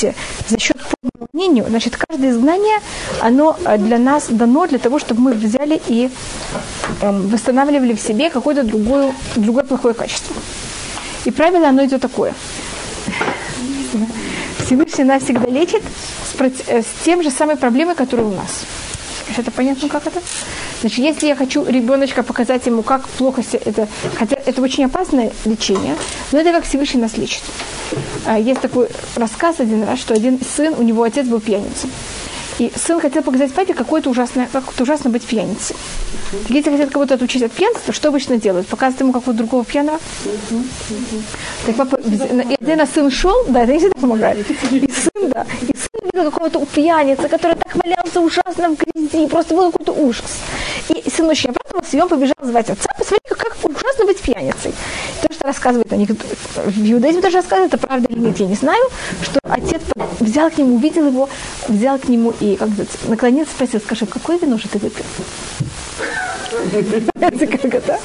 [0.00, 0.14] видите,
[0.48, 0.76] за счет
[1.18, 2.78] по мнению, значит, каждое изгнание,
[3.20, 6.10] оно э, для нас дано для того, чтобы мы взяли и
[7.02, 10.34] эм, восстанавливали в себе какое-то другое, другое плохое качество.
[11.24, 12.34] И правило оно идет такое.
[14.64, 15.82] Всевышний нас всегда лечит
[16.24, 18.64] с, э, с тем же самой проблемой, которая у нас.
[19.36, 20.20] Это понятно, как это?
[20.80, 25.96] Значит, если я хочу ребеночка показать ему, как плохо это, хотя это очень опасное лечение,
[26.32, 27.42] но это как Всевышний нас лечит.
[28.26, 31.90] А, есть такой рассказ один раз, что один сын, у него отец был пьяницей.
[32.58, 35.74] И сын хотел показать папе, какое это ужасное, как это ужасно быть пьяницей.
[36.48, 38.66] Если хотят кого-то отучить от пьянства, что обычно делают?
[38.66, 39.98] Показывают ему какого-то другого пьяного?
[41.64, 44.46] Так папа, один сын шел, да, это не всегда помогает.
[44.70, 49.70] И сын, да, и видел какого-то пьяницы, который так валялся ужасно в грязи, просто был
[49.70, 50.40] какой-то ужас.
[50.88, 54.72] И сын очень обрадовался, и он побежал звать отца, посмотри, как ужасно быть пьяницей.
[55.22, 58.82] То, что рассказывает о в иудаизме тоже рассказывает, это правда или нет, я не знаю,
[59.22, 59.82] что отец
[60.20, 61.28] взял к нему, увидел его,
[61.68, 65.04] взял к нему и как сказать, наклонился, спросил, скажи, какое вино же ты выпил?
[66.50, 67.98] Понимаете, как это?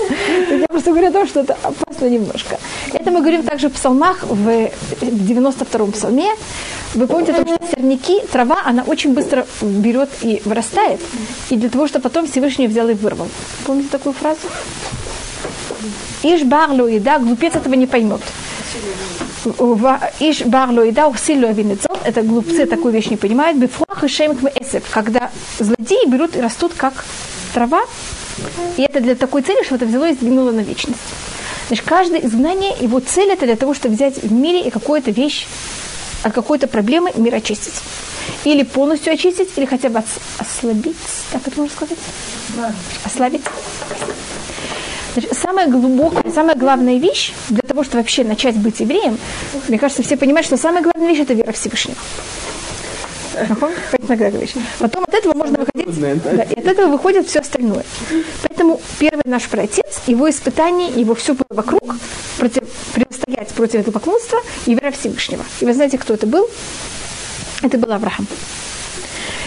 [0.50, 2.58] Я просто говорю о том, что это опасно немножко.
[2.94, 4.70] Это мы говорим также в псалмах, в
[5.02, 6.32] 92-м псалме.
[6.94, 11.02] Вы помните о том, что сорняки, трава, она очень быстро берет и вырастает.
[11.50, 13.28] И для того, чтобы потом Всевышний взял и вырвал.
[13.66, 14.40] Помните такую фразу?
[16.24, 18.22] Иш барло еда, глупец этого не поймет.
[20.20, 22.00] Иш барло еда, ухсилю авинецот.
[22.04, 23.58] Это глупцы такую вещь не понимают.
[23.58, 24.84] Бифуах и эсеп.
[24.92, 27.06] Когда злодеи берут и растут как
[27.56, 27.82] трава,
[28.76, 31.00] и это для такой цели, что это взяло и сдвинуло на вечность.
[31.68, 35.48] Значит, каждое изгнание, его цель это для того, чтобы взять в мире и какую-то вещь
[36.24, 37.74] от какой-то проблемы мир очистить.
[38.44, 40.04] Или полностью очистить, или хотя бы
[40.38, 40.96] ослабить.
[41.32, 41.98] Так это можно сказать?
[42.56, 42.74] Да.
[43.06, 43.42] Ослабить.
[45.14, 49.18] Значит, самая глубокая, самая главная вещь для того, чтобы вообще начать быть евреем,
[49.70, 51.98] мне кажется, все понимают, что самая главная вещь– это вера Всевышнего.
[54.80, 57.84] Потом от этого можно выходить, да, и от этого выходит все остальное.
[58.48, 61.96] Поэтому первый наш протец, его испытание, его все вокруг,
[62.38, 62.64] против,
[62.94, 65.44] противостоять против этого поклонства и вера Всевышнего.
[65.62, 66.48] И вы знаете, кто это был?
[67.62, 68.28] Это был Авраам.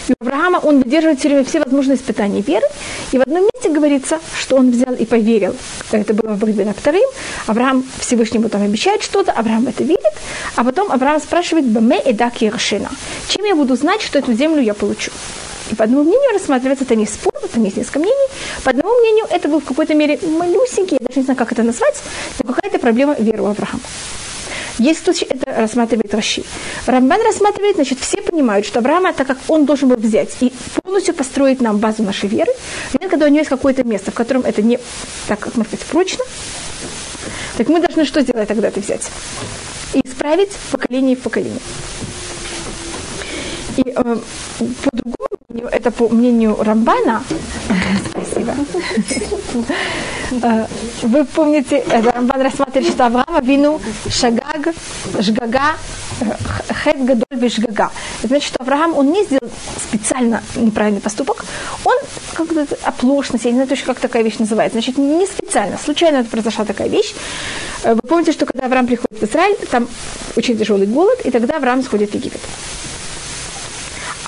[0.09, 2.67] И Авраама он выдерживает все время все возможные испытания веры.
[3.13, 5.55] И в одном месте говорится, что он взял и поверил.
[5.93, 7.05] Это было в Брахбе вторым.
[7.47, 10.15] Авраам Всевышнему там обещает что-то, Авраам это видит.
[10.57, 12.91] А потом Авраам спрашивает, Баме и Дак Ершина.
[13.29, 15.11] Чем я буду знать, что эту землю я получу?
[15.71, 18.29] И по одному мнению рассматривается, это не спор, там есть несколько мнений.
[18.65, 21.63] По одному мнению, это был в какой-то мере малюсенький, я даже не знаю, как это
[21.63, 22.03] назвать,
[22.43, 23.81] но какая-то проблема веры у Авраама.
[24.79, 26.45] Есть кто это рассматривает Раши.
[26.87, 30.53] Рамбан рассматривает, значит, все понимают, что Авраама, так как он должен был взять и
[30.83, 32.53] полностью построить нам базу нашей веры,
[32.95, 34.79] и когда у него есть какое-то место, в котором это не
[35.27, 36.25] так, как можно сказать, прочно,
[37.57, 39.11] так мы должны что сделать тогда это взять?
[39.95, 41.61] И исправить поколение в поколение.
[43.79, 44.17] И э,
[44.85, 45.38] по-другому,
[45.73, 47.23] это по мнению Рамбана,
[48.11, 48.55] спасибо,
[50.43, 50.67] э,
[51.01, 54.75] вы помните, Рамбан рассматривает, что Авраама вину Шагаг,
[55.19, 55.77] Жгага,
[56.85, 57.91] Хет Гадоль Вишгага.
[58.19, 61.47] Это значит, что Авраам, он не сделал специально неправильный поступок,
[61.83, 61.97] он
[62.35, 66.29] как-то оплошность, я не знаю точно, как такая вещь называется, значит, не специально, случайно это
[66.29, 67.15] произошла такая вещь.
[67.85, 69.89] Э, вы помните, что когда Авраам приходит в Израиль, там
[70.37, 72.43] очень тяжелый голод, и тогда Авраам сходит в Египет.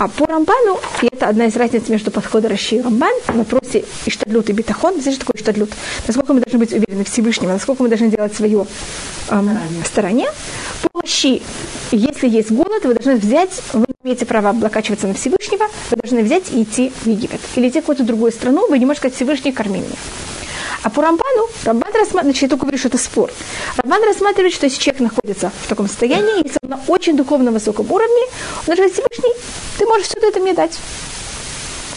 [0.01, 3.85] А по Рамбану, и это одна из разниц между подходом Раши и Рамбан, в вопросе
[4.07, 5.71] Иштадлют и Битахон, знаете, что такое Иштадлют?
[6.07, 8.67] Насколько мы должны быть уверены в Всевышнем, насколько мы должны делать свое
[9.29, 10.27] эм, стороне.
[10.81, 11.43] По Раши,
[11.91, 16.51] если есть голод, вы должны взять, вы имеете права облокачиваться на Всевышнего, вы должны взять
[16.51, 17.41] и идти в Египет.
[17.57, 19.97] Или идти в какую-то другую страну, вы не можете сказать Всевышний, корми меня.
[20.83, 23.31] А по Рамбану, Рамбан рассматривает, значит, я только говорю, что это спор.
[23.77, 27.91] Рамбан рассматривает, что если человек находится в таком состоянии, если он на очень духовно высоком
[27.93, 28.23] уровне,
[28.67, 29.33] он должен Всевышний,
[29.79, 30.79] ты можешь все это мне дать.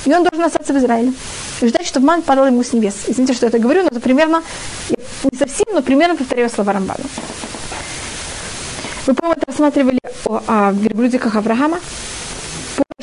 [0.05, 1.13] И он должен остаться в Израиле.
[1.61, 2.93] И ждать, чтобы ман падал ему с небес.
[3.07, 4.43] Извините, что я это говорю, но это примерно,
[4.89, 7.05] не совсем, но примерно повторяю слова Рамбана.
[9.05, 11.79] Вы, по-моему, рассматривали о, о верблюдиках Авраама?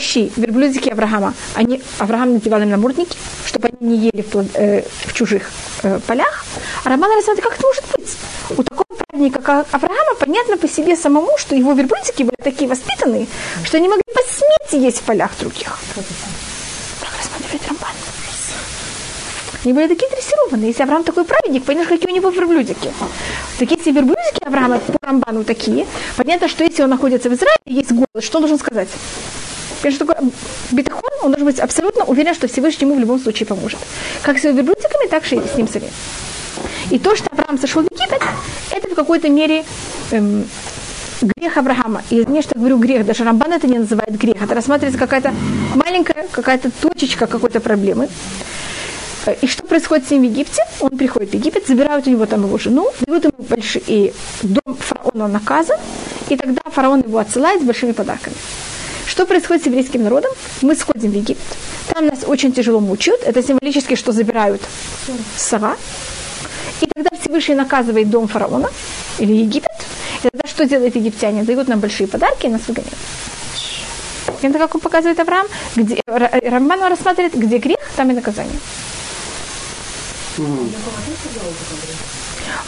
[0.01, 5.13] Помощи, верблюдики Авраама, они, Авраам надевал им намордники, чтобы они не ели в, э, в
[5.13, 5.51] чужих
[5.83, 6.47] э, полях.
[6.85, 8.17] А Роман рассматривает, как это может быть?
[8.57, 13.27] У такого праведника, как Авраама, понятно по себе самому, что его верблюдики были такие воспитанные,
[13.63, 15.79] что они могли посметь есть в полях других.
[17.01, 17.91] Так рассматривает Рамбан.
[19.63, 20.69] Они были такие дрессированные.
[20.69, 22.91] Если Авраам такой праведник, понятно, какие у него верблюдики.
[23.59, 25.87] Так если верблюдики Авраама по Рамбану такие,
[26.17, 28.89] понятно, что если он находится в Израиле, есть голод, что он должен сказать?
[29.81, 30.31] Что такое
[30.73, 33.79] битахон, он должен быть абсолютно уверен, что Всевышний ему в любом случае поможет.
[34.23, 35.91] Как с его верблюдиками, так и с ним самим.
[36.91, 38.23] И то, что Авраам сошел в Египет,
[38.71, 39.65] это в какой-то мере
[40.11, 40.45] эм,
[41.23, 44.99] грех Авраама, и не что говорю грех, даже Рамбан это не называет грех, это рассматривается
[44.99, 45.33] какая-то
[45.75, 48.09] маленькая, какая-то точечка какой-то проблемы.
[49.43, 50.63] И что происходит с ним в Египте?
[50.81, 54.13] Он приходит в Египет, забирают у него там его жену, дают ему большой, и
[54.43, 55.79] дом фараона наказан,
[56.29, 58.37] и тогда фараон его отсылает с большими подарками.
[59.21, 60.31] Что происходит с еврейским народом?
[60.63, 61.45] Мы сходим в Египет.
[61.93, 63.21] Там нас очень тяжело мучают.
[63.23, 64.63] Это символически, что забирают
[65.37, 65.77] сова.
[66.81, 68.71] И тогда Всевышний наказывает дом фараона
[69.19, 69.77] или Египет.
[70.25, 71.43] И тогда что делают египтяне?
[71.43, 72.97] Дают нам большие подарки и нас выгоняют.
[74.41, 78.59] Это как он показывает Авраам, где Рамбан рассматривает, где грех, там и наказание.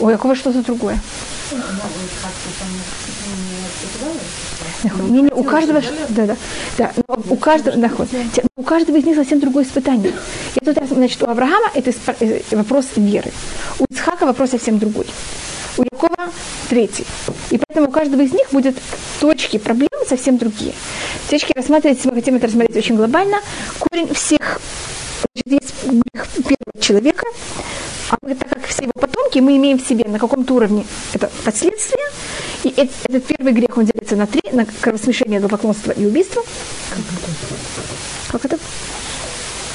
[0.01, 1.01] Ой, у что-то другое.
[4.84, 5.81] Не, не, у каждого,
[6.11, 6.37] да, да,
[6.79, 6.93] да,
[7.29, 8.08] у каждого, наход,
[8.56, 10.12] у каждого из них совсем другое испытание.
[10.61, 13.31] Я тут, значит, у Авраама это э, вопрос веры,
[13.79, 15.06] у Исхака вопрос совсем другой,
[15.79, 16.31] у Якова
[16.69, 17.06] третий.
[17.50, 18.76] И поэтому у каждого из них будет
[19.20, 20.73] точки проблемы совсем другие.
[21.31, 23.38] Точки рассматривать, мы хотим это рассмотреть очень глобально,
[23.79, 24.61] корень всех
[25.34, 27.25] значит, есть грех первого человека,
[28.12, 31.31] а мы, так как все его потомки, мы имеем в себе на каком-то уровне это
[31.44, 32.05] последствия,
[32.62, 36.43] и этот, этот первый грех, он делится на три, на кровосмешение, поклонство и убийство.
[38.31, 38.59] Как это?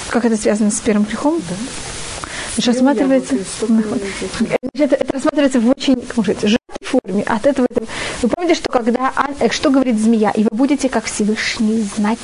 [0.10, 1.42] Как это связано с первым грехом?
[1.50, 1.56] Да.
[2.54, 3.36] Значит, рассматривается,
[4.74, 7.24] значит, это рассматривается в очень, как сказать, сжатой форме.
[7.24, 7.86] От этого, это,
[8.22, 12.20] вы помните, что когда, э, что говорит змея, и вы будете как Всевышний знать,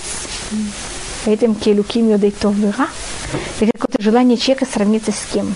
[1.25, 2.87] этим келюким йодейтов вера,
[3.59, 5.55] это какое-то желание человека сравниться с кем?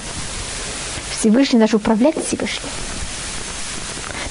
[1.20, 2.70] Всевышний даже управлять Всевышним.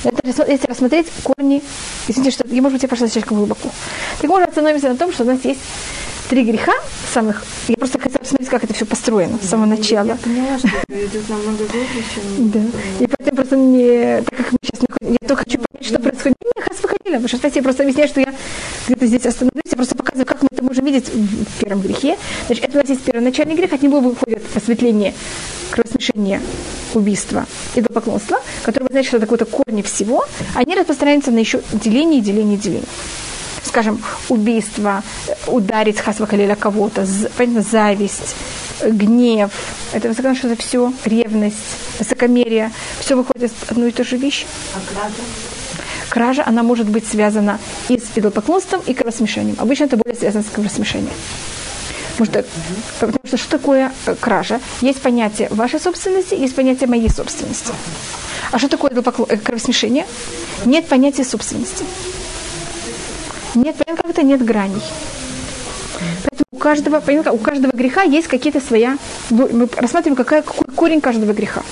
[0.05, 1.63] Это, если рассмотреть корни,
[2.07, 3.71] извините, что я, может быть, я пошла слишком глубоко.
[4.21, 5.61] Так можно остановиться на том, что у нас есть
[6.29, 6.73] три греха
[7.13, 7.45] самых.
[7.69, 10.09] Я просто хотела посмотреть, как это все построено с самого начала.
[10.09, 12.51] Я поняла, что идет намного глубже, чем...
[12.51, 12.61] Да.
[13.01, 14.23] И поэтому просто не...
[14.23, 15.19] Так как мы сейчас находимся...
[15.21, 16.37] Я только хочу понять, что происходит.
[16.45, 18.35] Не, хас выходила, потому что, я просто объясняю, что я
[18.87, 22.17] где-то здесь остановлюсь, я просто как мы это можем видеть в первом грехе.
[22.47, 25.15] Значит, это у нас есть первоначальный грех, от него выходит осветление,
[25.71, 26.41] кровосмешение,
[26.95, 30.25] убийства и до поклонства, которое значит, что это какое-то корни всего,
[30.55, 32.89] они распространяются на еще деление, деление, деление
[33.65, 35.03] скажем, убийство,
[35.49, 38.37] ударить хасвахалиля кого-то, понятно, зависть,
[38.83, 39.51] гнев,
[39.93, 41.57] это высоко что это все, ревность,
[41.99, 44.47] высокомерие, все выходит одну и ту же вещь.
[44.75, 44.79] А
[46.09, 46.43] кража?
[46.47, 47.59] Она может быть связана
[47.89, 49.57] и с идолопоклонством, и кровосмешением.
[49.59, 51.15] Обычно это более связано с кровосмешением.
[52.17, 52.45] Потому что,
[53.01, 54.61] потому что что такое э, кража?
[54.81, 57.73] Есть понятие вашей собственности, есть понятие моей собственности.
[58.53, 60.07] А что такое э, кровосмешение?
[60.65, 61.85] Нет понятия собственности.
[63.55, 64.83] Нет, как это нет граней.
[66.31, 68.99] Поэтому каждого, понятно, у каждого греха есть какие-то своя...
[69.31, 71.63] Мы рассматриваем, какая, какой корень каждого греха.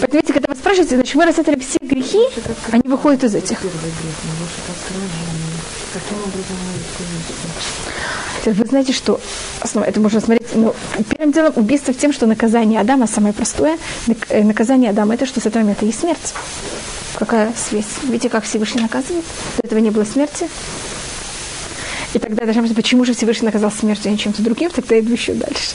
[0.00, 2.18] Поэтому, видите, когда вы спрашиваете, значит, мы рассматриваем все грехи,
[2.72, 3.58] они выходят из этих.
[8.46, 9.20] Вы знаете, что
[9.74, 10.74] это можно смотреть, ну,
[11.10, 13.76] первым делом убийство в тем, что наказание Адама самое простое.
[14.30, 16.32] Э, наказание Адама это, что с этого момента есть смерть.
[17.18, 17.84] Какая связь?
[18.04, 19.24] Видите, как Всевышний наказывает?
[19.58, 20.48] До этого не было смерти.
[22.12, 25.12] И тогда даже почему же Всевышний наказал смертью, а не чем-то другим, тогда я иду
[25.12, 25.72] еще дальше.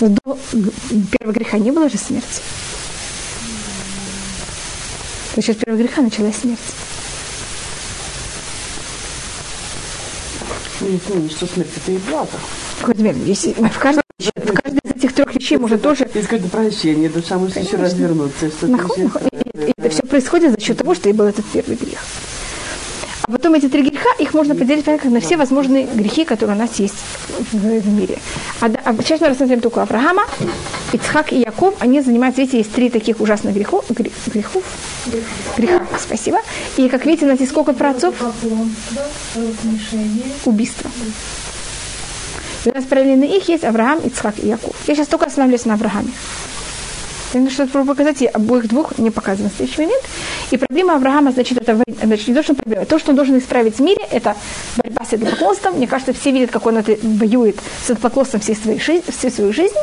[0.00, 0.38] Но до
[1.10, 2.42] первого греха не было же смерти.
[5.36, 6.58] За счет первого греха началась смерть.
[10.80, 12.30] Ну, не что смерть это и блага.
[13.24, 16.04] Если в каждом в каждой из этих трех вещей можно тоже...
[16.06, 18.46] Какое-то прощение, душа может еще развернуться.
[18.46, 22.00] И, это все происходит за счет того, что и был этот первый грех.
[23.22, 26.60] А потом эти три греха, их можно поделить понятно, на все возможные грехи, которые у
[26.60, 26.94] нас есть
[27.52, 28.18] в, в мире.
[28.60, 30.24] А, а сейчас мы рассмотрим только Авраама,
[30.92, 31.74] Ицхак и Яков.
[31.80, 33.84] Они занимаются, видите, есть три таких ужасных грехов.
[33.88, 34.62] Грехов?
[35.56, 36.38] Греха, спасибо.
[36.76, 38.14] И как видите, у нас есть сколько праотцов?
[40.44, 40.90] Убийство.
[42.64, 44.74] И у нас параллельно их есть Авраам, Ицхак и Яков.
[44.86, 46.10] Я сейчас только останавливаюсь на Аврааме.
[47.34, 50.04] Я чтобы показать, я обоих двух не показываю в настоящий момент.
[50.50, 52.86] И проблема Авраама, значит, это значит, не то, что проблема.
[52.86, 54.36] То, что он должен исправить в мире, это
[54.76, 55.74] борьба с идолопоклонством.
[55.74, 59.52] Мне кажется, все видят, как он это воюет с идолопоклонством всей своей, жизни, всей своей
[59.52, 59.80] жизни.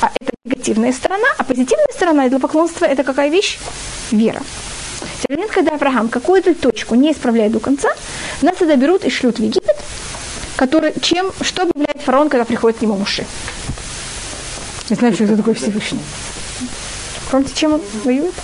[0.00, 1.28] А это негативная сторона.
[1.38, 3.58] А позитивная сторона идолопоклонства– это какая вещь?
[4.10, 4.42] Вера.
[5.00, 7.90] В момент, когда Авраам какую-то точку не исправляет до конца,
[8.42, 9.76] нас тогда берут и шлют в Египет,
[10.56, 13.24] который, чем, что объявляет фараон, когда приходит к нему Муши.
[14.88, 16.00] Не знаю, что это такое Всевышний.
[17.30, 18.34] Помните, чем он воюет?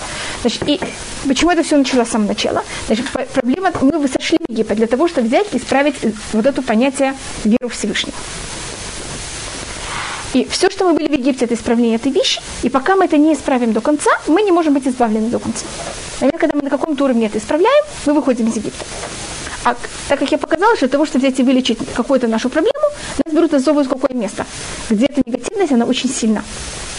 [0.41, 0.79] Значит, и
[1.27, 2.63] почему это все началось с самого начала?
[2.87, 5.95] Значит, проблема, мы сошли в Египет для того, чтобы взять и исправить
[6.33, 7.13] вот это понятие
[7.43, 8.15] веры Всевышнего.
[10.33, 12.41] И все, что мы были в Египте, это исправление этой вещи.
[12.63, 15.65] И пока мы это не исправим до конца, мы не можем быть избавлены до конца.
[16.21, 18.85] Например, когда мы на каком-то уровне это исправляем, мы выходим из Египта.
[19.63, 19.75] А
[20.07, 22.73] так как я показала, что для того, чтобы взять и вылечить какую-то нашу проблему,
[23.25, 24.45] нас берут и зовут в какое место,
[24.89, 26.43] где эта негативность, она очень сильна.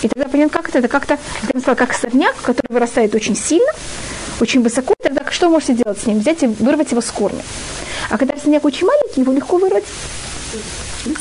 [0.03, 3.37] И тогда понятно, как это, это как-то, я бы сказала, как сорняк, который вырастает очень
[3.37, 3.73] сильно,
[4.41, 6.21] очень высоко, и тогда что вы можете сделать с ним?
[6.21, 7.43] Взять и вырвать его с корня.
[8.11, 9.85] А когда сорняк очень маленький, его легко вырвать.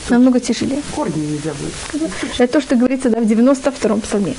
[0.10, 0.82] Намного тяжелее.
[0.96, 2.12] Корни нельзя будет.
[2.38, 4.36] Это то, что говорится да, в 92-м псалме.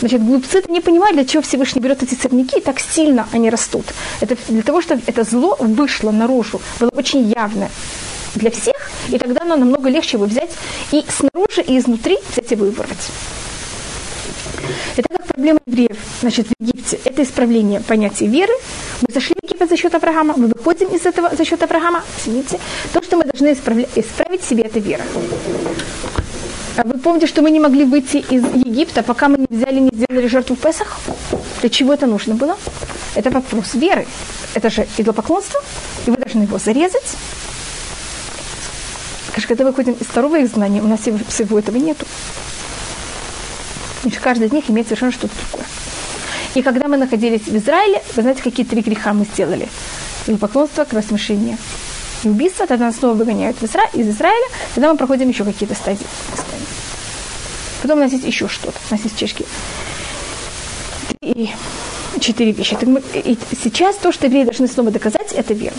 [0.00, 3.84] Значит, глупцы не понимают, для чего Всевышний берет эти сорняки, и так сильно они растут.
[4.20, 7.70] Это для того, чтобы это зло вышло наружу, было очень явно
[8.34, 10.50] для всех, и тогда оно намного легче его взять
[10.92, 13.10] и снаружи, и изнутри взять и вырвать.
[14.96, 16.98] Это как проблема евреев, значит, в Египте.
[17.04, 18.52] Это исправление понятия веры.
[19.02, 22.02] Мы зашли в Египет за счет Авраама, мы выходим из этого за счет Авраама.
[22.20, 22.58] Извините.
[22.92, 25.04] То, что мы должны исправлять, исправить себе, это вера.
[26.76, 29.90] А вы помните, что мы не могли выйти из Египта, пока мы не взяли, не
[29.92, 30.98] сделали жертву в Песах?
[31.60, 32.56] Для чего это нужно было?
[33.16, 34.06] Это вопрос веры.
[34.54, 35.60] Это же идолопоклонство,
[36.06, 37.16] и вы должны его зарезать.
[39.28, 42.06] Конечно, когда выходим из второго изгнания, у нас всего этого нету.
[44.08, 45.66] Значит, каждый из них имеет совершенно что-то другое.
[46.54, 49.68] И когда мы находились в Израиле, вы знаете, какие три греха мы сделали?
[50.40, 51.58] Поклонство, кровосмешение
[52.24, 56.06] и убийство, тогда нас снова выгоняют из Израиля, тогда мы проходим еще какие-то стадии.
[57.82, 58.78] Потом у нас есть еще что-то.
[58.90, 59.44] У нас есть чешки.
[61.20, 61.50] И
[62.18, 62.76] четыре вещи.
[62.76, 63.02] Так мы...
[63.12, 65.74] И сейчас то, что евреи должны снова доказать, это вера.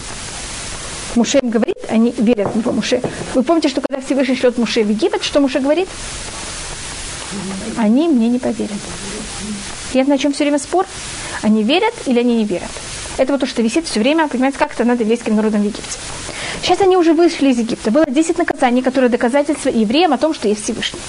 [1.16, 2.74] Муше им говорит, они верят в него.
[2.74, 3.02] Муше.
[3.34, 5.90] Вы помните, что когда Всевышний шлет Муше в Египет, что Муше говорит?
[7.78, 8.72] Они мне не поверят.
[9.94, 10.86] Это на чем все время спор?
[11.42, 12.72] Они верят или они не верят?
[13.18, 16.00] Это вот то, что висит все время, понимаете, как это над еврейским народом в Египте.
[16.62, 17.92] Сейчас они уже вышли из Египта.
[17.92, 21.00] Было 10 наказаний, которые доказательства евреям о том, что есть Всевышний.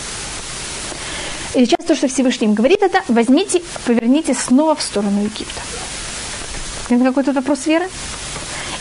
[1.54, 5.60] И сейчас то, что Всевышний им говорит, это возьмите, поверните снова в сторону Египта.
[6.88, 7.88] Это какой-то вопрос веры?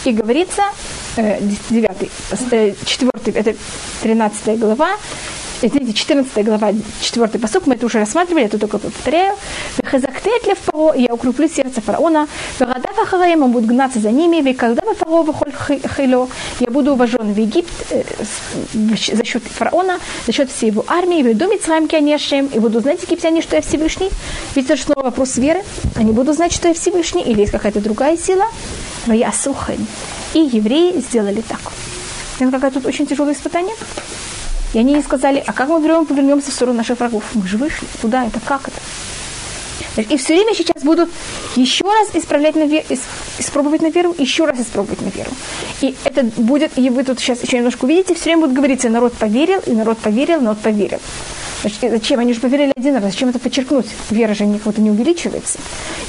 [0.05, 0.63] И говорится,
[1.17, 2.11] 9,
[2.51, 3.55] э, 4, э, это
[4.01, 4.91] 13 глава,
[5.61, 9.35] извините, 14 глава, 4 посок, мы это уже рассматривали, я тут только повторяю.
[10.95, 12.27] Я укреплю сердце фараона,
[12.59, 14.41] он будет гнаться за ними,
[16.59, 18.03] я буду уважен в Египет э,
[19.15, 23.41] за счет фараона, за счет всей его армии, веду Мицраем Кианешем, и буду знать египтяне,
[23.41, 24.09] что я Всевышний.
[24.55, 25.63] Ведь это снова вопрос веры,
[25.95, 28.45] они будут знать, что я Всевышний, или есть какая-то другая сила.
[30.33, 31.61] И евреи сделали так.
[32.39, 33.75] Это какое тут очень тяжелое испытание.
[34.73, 37.23] И они ей сказали, а как мы вернем, повернемся в сторону наших врагов?
[37.33, 37.87] Мы же вышли.
[38.01, 38.39] Куда это?
[38.39, 38.77] Как это?
[39.97, 41.09] И все время сейчас будут
[41.55, 42.85] еще раз исправлять на веру,
[43.37, 45.31] испробовать на веру, еще раз испробовать на веру.
[45.81, 49.13] И это будет, и вы тут сейчас еще немножко увидите, все время будет говориться, народ
[49.13, 50.99] поверил, и народ поверил, народ поверил.
[51.61, 52.19] Значит, зачем?
[52.19, 53.11] Они же поверили один раз.
[53.11, 53.87] Зачем это подчеркнуть?
[54.09, 55.59] Вера же никого-то не увеличивается.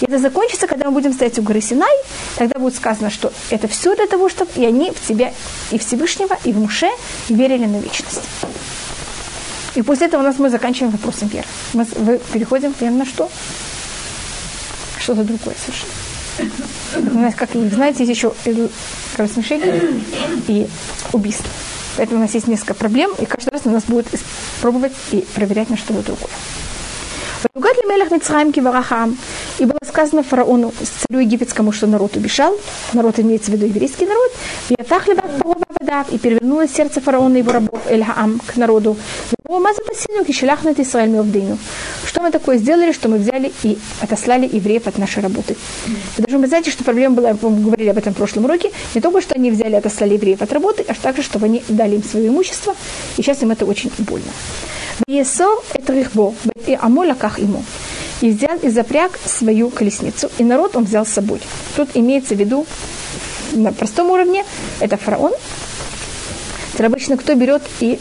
[0.01, 1.93] И это закончится, когда мы будем стоять у горы Синай.
[2.37, 5.33] Тогда будет сказано, что это все для того, чтобы и они в тебя,
[5.73, 6.89] и Всевышнего, и в Муше
[7.29, 8.21] верили на вечность.
[9.75, 11.47] И после этого у нас мы заканчиваем вопросом веры.
[11.73, 11.85] Мы
[12.33, 13.29] переходим прямо на что?
[15.00, 17.33] Что-то другое совершенно.
[17.33, 18.33] Как знаете, есть еще
[19.16, 19.80] кровосмешение
[20.47, 20.66] и
[21.12, 21.49] убийство.
[21.97, 24.07] Поэтому у нас есть несколько проблем, и каждый раз у нас будет
[24.61, 26.30] пробовать и проверять на что-то другое.
[27.54, 29.16] Ваюгад ли Мелех Мицраим Киварахам.
[29.59, 30.73] И было сказано фараону,
[31.09, 32.57] царю египетскому, что народ убежал,
[32.92, 34.33] народ имеется в виду еврейский народ,
[36.12, 38.97] и перевернулось сердце фараона и его рабов Эльхаам к народу.
[42.11, 45.57] Что мы такое сделали, что мы взяли и отослали евреев от нашей работы.
[46.19, 49.00] И даже вы знаете, что проблема была, мы говорили об этом в прошлом уроке, не
[49.00, 52.02] только, что они взяли и отослали евреев от работы, а также, чтобы они дали им
[52.02, 52.75] свое имущество,
[53.17, 54.26] и сейчас им это очень больно.
[55.07, 56.35] Весов это рихбо,
[56.67, 57.62] и амо лаках ему.
[58.23, 61.40] И взял и запряг свою колесницу, и народ он взял с собой.
[61.76, 62.67] Тут имеется в виду
[63.52, 64.45] на простом уровне,
[64.81, 65.33] это фараон.
[66.75, 68.00] Это обычно кто берет и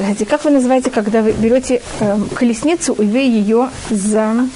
[0.00, 4.48] Скажите, как вы называете, когда вы берете э, колесницу и вы ее за...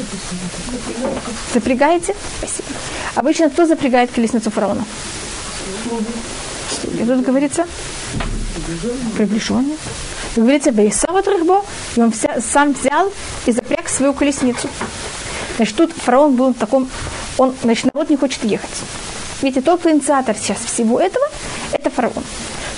[1.53, 2.15] запрягаете?
[2.39, 2.69] Спасибо.
[3.15, 4.87] Обычно кто запрягает колесницу фараона?
[6.95, 7.67] И тут говорится
[9.19, 9.77] приближенный
[10.35, 11.63] говорится, Бейсоват Рахбо,
[11.95, 13.13] и он вся, сам взял
[13.45, 14.67] и запряг свою колесницу.
[15.57, 16.89] Значит, тут фараон был в таком,
[17.37, 18.71] он, значит, народ не хочет ехать.
[19.43, 21.27] Видите, тот инициатор сейчас всего этого,
[21.73, 22.25] это фараон.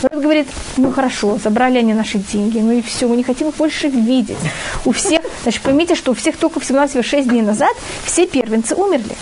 [0.02, 3.56] Народ говорит, ну хорошо, забрали они наши деньги, ну и все, мы не хотим их
[3.56, 4.36] больше видеть.
[4.84, 9.16] У всех, значит, поймите, что у всех только всего 6 дней назад все первенцы умерли.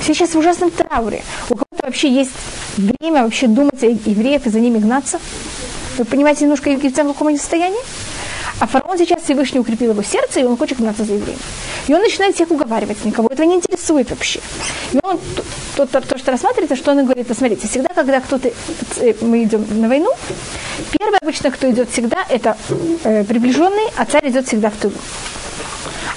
[0.00, 1.22] Все сейчас в ужасном трауре.
[1.48, 2.32] У кого-то вообще есть
[2.76, 5.20] время вообще думать о евреях и за ними гнаться?
[5.96, 7.80] Вы понимаете немножко египтян в каком они состоянии?
[8.60, 11.40] А фараон сейчас Всевышний укрепил его сердце, и он хочет гнаться за евреями.
[11.88, 14.40] И он начинает всех уговаривать, никого этого не интересует вообще.
[14.92, 15.18] И он,
[15.76, 18.50] то, то, то что рассматривается, что он говорит, посмотрите, всегда, когда кто-то,
[18.98, 20.10] э, мы идем на войну,
[20.98, 22.56] первый обычно, кто идет всегда, это
[23.04, 24.94] э, приближенный, а царь идет всегда в тылу.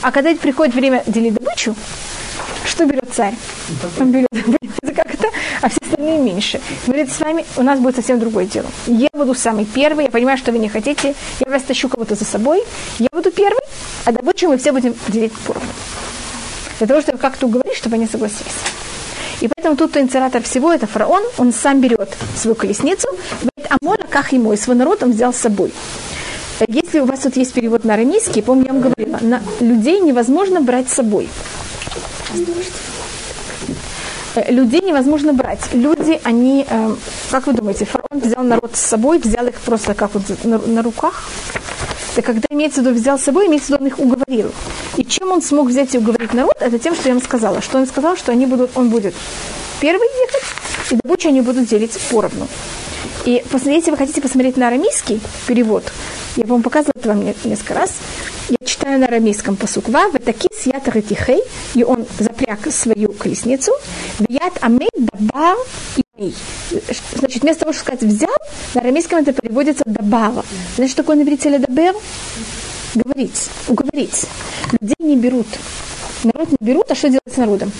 [0.02, 1.76] А когда приходит время делить добычу,
[2.66, 3.34] что берет царь?
[4.00, 4.28] Он берет,
[5.62, 6.62] а все остальные меньше.
[6.86, 8.68] Говорит, с вами у нас будет совсем другое дело.
[8.88, 12.26] Я буду самый первый, я понимаю, что вы не хотите, я вас тащу кого-то за
[12.26, 12.64] собой,
[13.00, 13.62] я буду первый,
[14.06, 15.70] а добычу мы все будем делить поровну.
[16.80, 18.54] Для того, чтобы как-то уговорить, чтобы они согласились.
[19.42, 23.08] И поэтому тут инициатор всего, это фараон, он сам берет свою колесницу,
[23.42, 25.72] говорит, а море, как ему, и свой народ он взял с собой.
[26.68, 30.60] Если у вас тут есть перевод на арамейский, помню, я вам говорила, на людей невозможно
[30.60, 31.30] брать с собой.
[32.34, 32.40] Э,
[34.50, 35.74] людей невозможно брать.
[35.74, 36.96] Люди, они, э,
[37.32, 41.30] как вы думаете, фараон взял народ с собой, взял их просто как вот на, руках?
[42.14, 44.52] Это когда имеется в виду взял с собой, имеется в виду он их уговорил.
[44.98, 47.62] И чем он смог взять и уговорить народ, это тем, что я вам сказала.
[47.62, 49.14] Что он сказал, что они будут, он будет
[49.80, 52.48] первый ехать, и добычу они будут делить поровну.
[53.28, 55.84] И если вы хотите посмотреть на арамейский перевод,
[56.38, 57.92] я вам показывала это вам несколько раз,
[58.48, 61.42] я читаю на арамейском посуква, в таки сията ретихей,
[61.76, 63.74] и он запряг свою колесницу,
[64.20, 65.58] вият амей дабар
[65.98, 66.34] и
[67.16, 68.34] Значит, вместо того, чтобы сказать взял,
[68.74, 70.46] на арамейском это переводится дабава.
[70.78, 71.96] Знаете, что такое на иврите дабер?
[72.96, 74.26] Говорить, уговорить.
[74.80, 75.48] Людей не берут.
[76.24, 77.74] Народ не берут, а что делать с народом?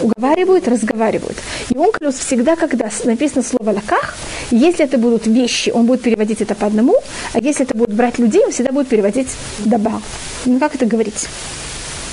[0.00, 1.36] Уговаривают, разговаривают.
[1.70, 4.16] И он клялся всегда, когда написано слово «лаках»,
[4.50, 6.96] если это будут вещи, он будет переводить это по одному,
[7.32, 9.28] а если это будут брать людей, он всегда будет переводить
[9.64, 10.02] «даба».
[10.44, 11.28] Ну, как это говорить?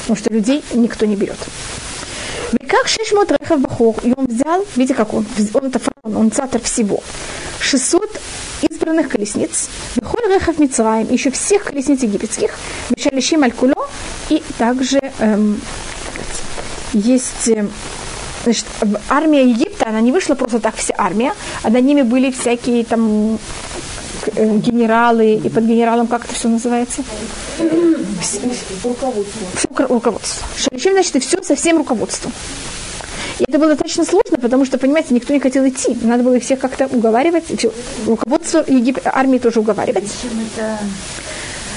[0.02, 1.38] Потому что людей никто не берет.
[2.68, 6.62] Как шешмот рехав бахор, и он взял, видите, как он, он это фараон, он цатор
[6.62, 7.04] всего,
[7.60, 8.20] 600
[8.70, 12.52] избранных колесниц, Бехоль Рехав Мицраем, еще всех колесниц египетских,
[12.90, 13.88] Бешалишим Алькуло,
[14.30, 15.62] и также эм,
[16.94, 17.66] есть э,
[18.44, 18.66] Значит,
[19.10, 23.38] армия Египта, она не вышла просто так, вся армия, а на ними были всякие там
[24.36, 27.04] э, генералы, и под генералом как это все называется?
[28.84, 29.48] Руководство.
[29.56, 30.48] Все руководство.
[30.58, 32.32] Шалишим, значит, и все со всем руководством.
[33.40, 35.98] И это было достаточно сложно, потому что, понимаете, никто не хотел идти.
[36.02, 37.66] Надо было их всех как-то уговаривать.
[38.06, 39.00] Руководство Егип...
[39.06, 40.12] армии тоже уговаривать.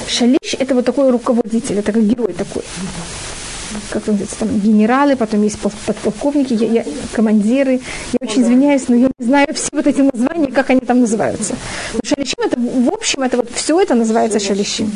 [0.09, 2.63] Шалиш– это вот такой руководитель, это как герой такой
[3.91, 7.81] как называется, там, генералы, потом есть подполковники, я, я, командиры.
[8.13, 11.55] Я очень извиняюсь, но я не знаю все вот эти названия, как они там называются.
[11.95, 14.91] Но шалищим, это, в общем, это вот все это называется шалищим.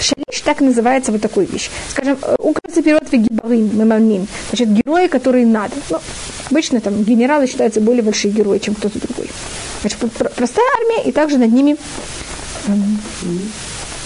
[0.00, 1.70] Шалиш так называется вот такую вещь.
[1.90, 4.26] Скажем, э, украинский перевод вегибарин, мемамин.
[4.50, 5.74] Значит, герои, которые надо.
[5.90, 5.98] Ну,
[6.50, 9.30] обычно там генералы считаются более большие герои, чем кто-то другой.
[9.80, 9.98] Значит,
[10.36, 11.76] простая армия, и также над ними
[12.66, 12.98] эм,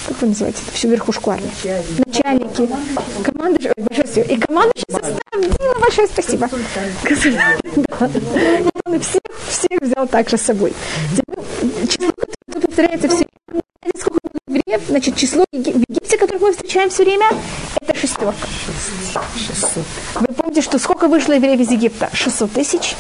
[0.09, 1.51] как вы называете, всю верхушку армии?
[2.07, 2.68] Начальники.
[3.23, 6.49] Команды, ой, большое И командующий состав, Дина, большое спасибо.
[8.85, 10.73] Он всех, всех взял также с собой.
[11.88, 12.11] Число,
[12.47, 13.27] которое повторяется все
[13.97, 17.29] сколько евреев, значит, число в Египте, которых мы встречаем все время,
[17.81, 18.47] это шестерка.
[19.37, 19.85] 600.
[20.14, 22.09] Вы помните, что сколько вышло евреев из Египта?
[22.15, 22.97] 600 тысяч.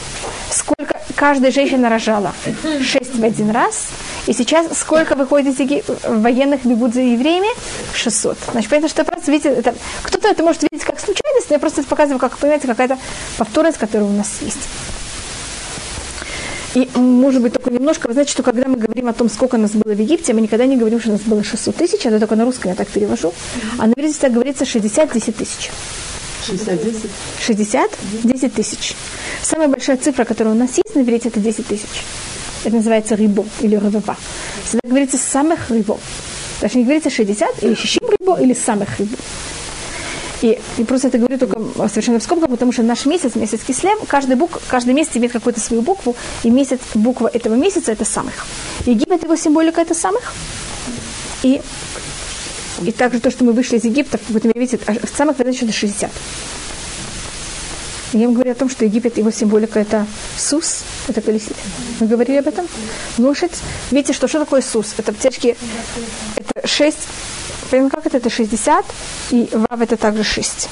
[0.50, 2.34] Сколько каждая женщина рожала?
[2.82, 3.88] Шесть в один раз.
[4.26, 7.48] И сейчас сколько выходит из Египта, военных бегут за евреями?
[7.94, 8.36] 600.
[8.52, 11.82] Значит, понятно, что просто видите, это, кто-то это может видеть как случайность, но я просто
[11.84, 12.98] показываю, как, понимаете, какая-то
[13.38, 14.68] повторность, которая у нас есть.
[16.74, 19.70] И, может быть, только немножко, вы знаете, что когда мы говорим о том, сколько нас
[19.70, 22.44] было в Египте, мы никогда не говорим, что нас было 600 тысяч, это только на
[22.44, 23.32] русском я так перевожу,
[23.78, 25.70] а на иврите так говорится 60-10 тысяч.
[26.48, 27.10] 60 10?
[27.46, 27.90] 60
[28.24, 28.94] 10 тысяч.
[29.42, 32.04] Самая большая цифра, которая у нас есть на иврите, это 10 тысяч.
[32.64, 34.16] Это называется рибо или рыбова.
[34.64, 35.98] Всегда говорится самых рыбо.
[36.60, 39.16] Даже не говорится 60 или щищим рыбо или самых рыбо.
[40.40, 43.98] И, и просто это говорю только совершенно в скобках, потому что наш месяц, месяц Кислев,
[44.06, 48.46] каждый, бук, каждый месяц имеет какую-то свою букву, и месяц, буква этого месяца это самых.
[48.86, 50.32] Египет, его символика это самых.
[51.42, 51.60] И,
[52.82, 55.64] и также то, что мы вышли из Египта, в этом видите, а в самых значит
[55.64, 56.10] это 60.
[58.14, 60.06] Я им говорю о том, что Египет, его символика это
[60.38, 61.60] Сус, это колесница.
[62.00, 62.66] Мы говорили об этом.
[63.18, 63.52] Лошадь.
[63.90, 64.94] Видите, что, что такое Сус?
[64.96, 65.56] Это птички,
[66.36, 66.96] это 6
[67.70, 68.16] Понимаете, как это?
[68.16, 68.84] Это 60,
[69.30, 70.68] и вав это также 6.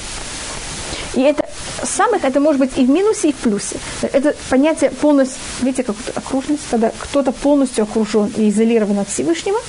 [1.13, 1.47] И это
[1.83, 3.77] самых, это может быть и в минусе, и в плюсе.
[4.01, 9.59] Это понятие полностью, видите, как окружность, когда кто-то полностью окружен и изолирован от Всевышнего.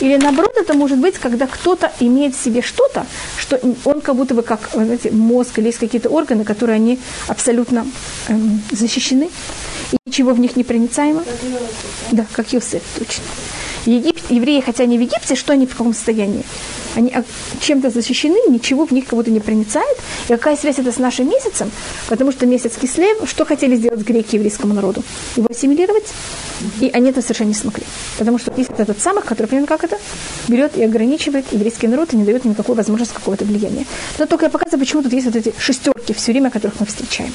[0.00, 3.06] Или наоборот, это может быть, когда кто-то имеет в себе что-то,
[3.38, 7.86] что он как будто бы как, знаете, мозг или есть какие-то органы, которые они абсолютно
[8.28, 9.28] эм, защищены.
[9.92, 11.24] и ничего в них не проницаемо?
[12.12, 13.24] Да, как Юсеф, точно.
[13.90, 16.44] Египет, евреи, хотя они в Египте, что они в каком состоянии?
[16.94, 17.24] Они а,
[17.60, 19.96] чем-то защищены, ничего в них как будто не проницает.
[20.26, 21.70] И какая связь это с нашим месяцем?
[22.08, 25.02] Потому что месяц Кислев, что хотели сделать греки еврейскому народу?
[25.36, 26.06] Его ассимилировать?
[26.80, 27.84] И они это совершенно не смогли.
[28.18, 29.98] Потому что есть этот самых, который, примерно как это,
[30.48, 33.86] берет и ограничивает еврейский народ и не дает никакой возможности какого-то влияния.
[34.18, 37.32] Но только я показываю, почему тут есть вот эти шестерки все время, которых мы встречаем.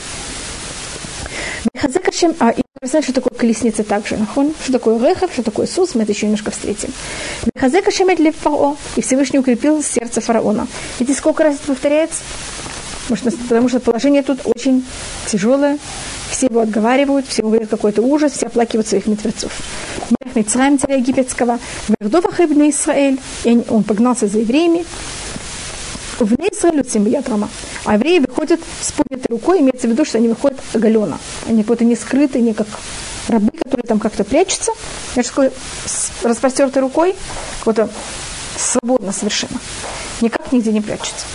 [1.77, 4.53] Хазекашем, а, и знаете, что такое колесница также, нахон?
[4.61, 6.91] Что такое рехов, что такое сус, мы это еще немножко встретим.
[7.55, 10.67] Хазекашем это лев фарао, и Всевышний укрепил сердце фараона.
[10.99, 12.23] Видите, сколько раз это повторяется?
[13.09, 14.85] Может, потому что положение тут очень
[15.27, 15.77] тяжелое,
[16.29, 19.51] все его отговаривают, все говорят какой-то ужас, все оплакивают своих мертвецов.
[20.35, 21.59] Мицраем царя египетского,
[21.99, 23.19] Вердова Хибна Исраэль,
[23.69, 24.85] он погнался за евреями,
[26.19, 27.49] в Израилю Цимбиятрама.
[27.85, 31.19] А евреи выходят с поднятой рукой, имеется в виду, что они выходят оголенно.
[31.47, 32.67] Они какой-то не скрыты, не как
[33.27, 34.71] рабы, которые там как-то прячутся.
[35.15, 35.51] Я такой
[35.85, 37.15] с распростертой рукой,
[37.65, 37.79] вот
[38.57, 39.59] свободно совершенно.
[40.21, 41.25] Никак нигде не прячутся.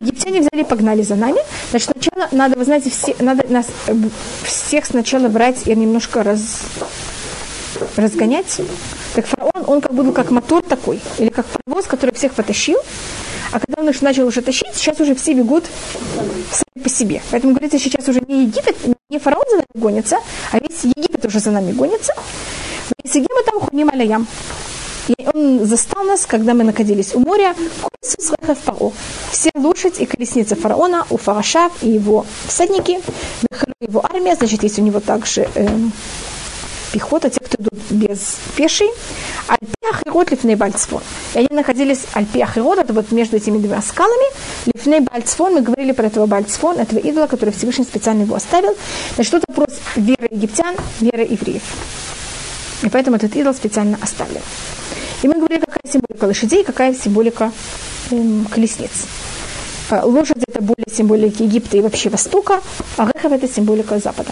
[0.00, 1.40] Египтяне взяли и погнали за нами.
[1.70, 3.94] Значит, сначала надо, вы знаете, все, надо нас э,
[4.44, 6.62] всех сначала брать и немножко раз,
[7.96, 8.60] разгонять.
[9.14, 12.78] Так фараон, он как будто как мотор такой, или как паровоз, который всех потащил.
[13.52, 15.64] А когда он их начал уже тащить, сейчас уже все бегут
[16.52, 17.20] сами по себе.
[17.30, 18.76] Поэтому говорится, сейчас уже не Египет,
[19.08, 20.18] не фараон за нами гонится,
[20.52, 22.14] а весь Египет уже за нами гонится.
[23.04, 24.26] Сигима там хуним алаям.
[25.08, 27.54] И он застал нас, когда мы находились у моря,
[28.00, 33.00] все лошадь и колесница фараона, у фарашав и его всадники,
[33.80, 35.68] его армия, значит, есть у него также э,
[36.92, 38.88] пехота, те, кто идут без пешей,
[39.48, 41.02] Альпиах и Рот Лифней Бальцфон.
[41.34, 44.26] И они находились Альпиах и Рот, это вот между этими двумя скалами.
[44.66, 48.76] Лифней Бальцфон, мы говорили про этого Бальцфон, этого идола, который Всевышний специально его оставил.
[49.14, 51.62] Значит, тут вопрос веры египтян, веры евреев.
[52.82, 54.40] И поэтому этот идол специально оставлен.
[55.22, 57.52] И мы говорили, какая символика лошадей, какая символика
[58.10, 59.06] эм, колесниц.
[59.90, 62.60] А, лошадь это более символика Египта и вообще Востока,
[62.96, 64.30] а Рехав это символика Запада.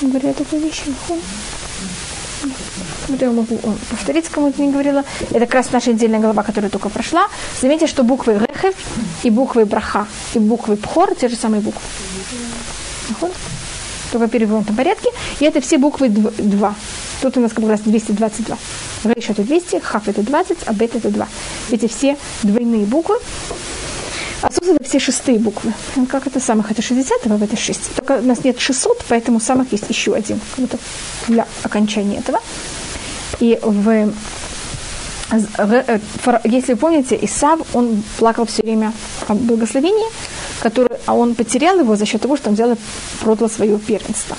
[0.00, 0.82] Я говорю такую вещь,
[3.08, 3.58] я могу
[3.90, 5.04] повторить, кому-то не говорила.
[5.30, 7.28] Это как раз наша отдельная глава, которая только прошла.
[7.60, 8.74] Заметьте, что буквы Рехев
[9.22, 11.80] и буквы Браха и буквы Пхор те же самые буквы.
[14.10, 15.10] Только в перевернутом порядке.
[15.40, 16.74] И это все буквы 2.
[17.22, 18.58] Тут у нас как раз 222.
[19.04, 21.28] Рейш это 200, Хав это 20, а Бет это 2.
[21.70, 23.16] Эти все двойные буквы.
[24.42, 25.72] А Сус это все шестые буквы.
[25.94, 26.72] Ну, как это самых?
[26.72, 27.94] Это 60, а это 6.
[27.94, 30.40] Только у нас нет 600, поэтому самых есть еще один.
[30.56, 30.70] Вот
[31.28, 32.40] для окончания этого.
[33.42, 34.08] И в э,
[36.44, 38.92] если помните, Исав, он плакал все время
[39.26, 40.06] о благословении,
[40.60, 42.76] который, а он потерял его за счет того, что он взял и
[43.20, 44.36] продал свое первенство.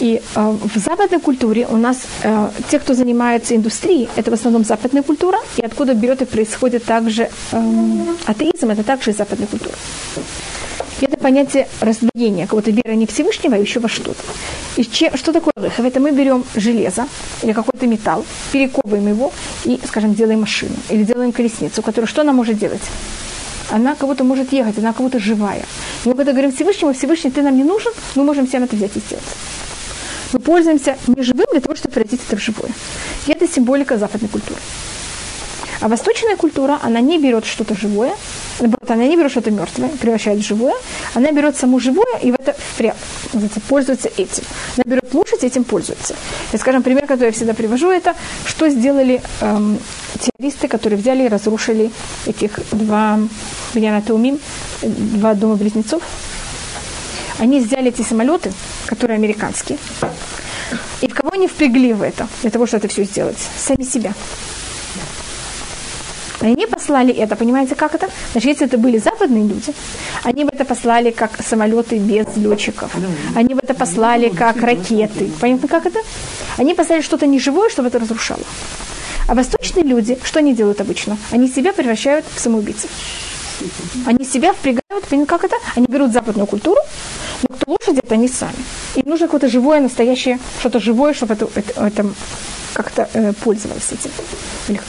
[0.00, 4.64] И э, в западной культуре у нас э, те, кто занимается индустрией, это в основном
[4.64, 7.62] западная культура, и откуда берет и происходит также э,
[8.26, 9.74] атеизм, это также западная культура.
[11.06, 14.22] Это понятие раздвоения, какого-то веры не Всевышнего, а еще во что-то.
[14.76, 15.84] И че, что такое рыхов?
[15.84, 17.06] Это мы берем железо
[17.42, 19.32] или какой-то металл, перековываем его
[19.64, 22.82] и, скажем, делаем машину или делаем колесницу, которая что она может делать?
[23.70, 25.64] Она как будто может ехать, она как будто живая.
[26.04, 28.96] И мы когда говорим Всевышнему, Всевышний, ты нам не нужен, мы можем всем это взять
[28.96, 29.24] и сделать
[30.32, 32.70] мы пользуемся неживым для того, чтобы превратить это в живое.
[33.26, 34.60] И это символика западной культуры.
[35.80, 38.14] А восточная культура, она не берет что-то живое,
[38.86, 40.74] она не берет что-то мертвое, превращает в живое,
[41.14, 42.94] она берет само живое и в это впря...
[43.68, 44.44] пользуется этим.
[44.76, 46.14] Она берет лошадь этим пользуется.
[46.52, 48.14] И, скажем, пример, который я всегда привожу, это
[48.46, 49.78] что сделали эм,
[50.20, 51.90] террористы, которые взяли и разрушили
[52.26, 53.18] этих два,
[53.74, 54.38] я умим,
[54.82, 56.02] два дома близнецов.
[57.38, 58.52] Они взяли эти самолеты,
[58.86, 59.78] которые американские,
[61.00, 63.38] и в кого они впрягли в это, для того, чтобы это все сделать?
[63.56, 64.12] Сами себя.
[66.40, 68.08] Они послали это, понимаете, как это?
[68.32, 69.72] Значит, если это были западные люди,
[70.22, 72.90] они бы это послали как самолеты без летчиков.
[73.36, 75.30] Они бы это послали как ракеты.
[75.40, 76.00] Понятно, как это?
[76.56, 78.44] Они послали что-то неживое, чтобы это разрушало.
[79.28, 81.16] А восточные люди, что они делают обычно?
[81.30, 82.90] Они себя превращают в самоубийцев.
[84.06, 85.56] Они себя впрягают, как это?
[85.76, 86.80] Они берут западную культуру,
[87.48, 88.54] но кто лошади, это они сами.
[88.96, 92.06] Им нужно какое-то живое, настоящее, что-то живое, чтобы это, это, это
[92.72, 94.10] как-то э, пользовалось этим.
[94.68, 94.80] Или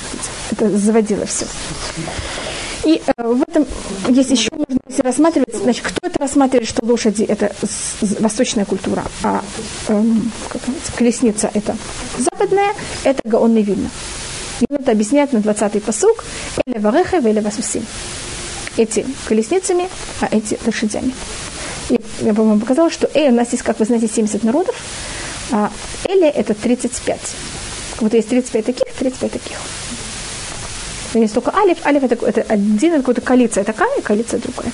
[0.52, 1.46] это заводило все.
[2.84, 3.66] И э, в этом
[4.10, 7.52] есть еще можно если рассматривать, значит, кто это рассматривает, что лошади это
[8.20, 9.42] восточная культура, а
[9.88, 10.04] э,
[10.50, 10.62] как
[10.96, 11.78] колесница это
[12.18, 13.90] западная, это гаонный вильна.
[14.60, 16.24] И это объясняет на 20-й посуг,
[16.66, 17.86] или вареха, или васусим.
[18.78, 19.90] Эти колесницами,
[20.22, 21.14] а эти лошадями.
[21.90, 24.76] Я, я по-моему, показала, что Эй у нас есть, как вы знаете, 70 народов,
[25.52, 25.72] а
[26.06, 27.20] Эли это 35.
[28.00, 29.58] Вот есть 35 таких, 35 таких.
[31.14, 31.86] Но есть только Алиф.
[31.86, 34.72] Алиф это, это один, это какая-то коалиция такая, и коалиция другая.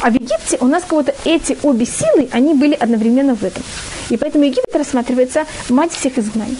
[0.00, 3.62] А в Египте у нас как-то эти обе силы, они были одновременно в этом.
[4.10, 6.56] И поэтому Египет рассматривается мать всех изгнаний.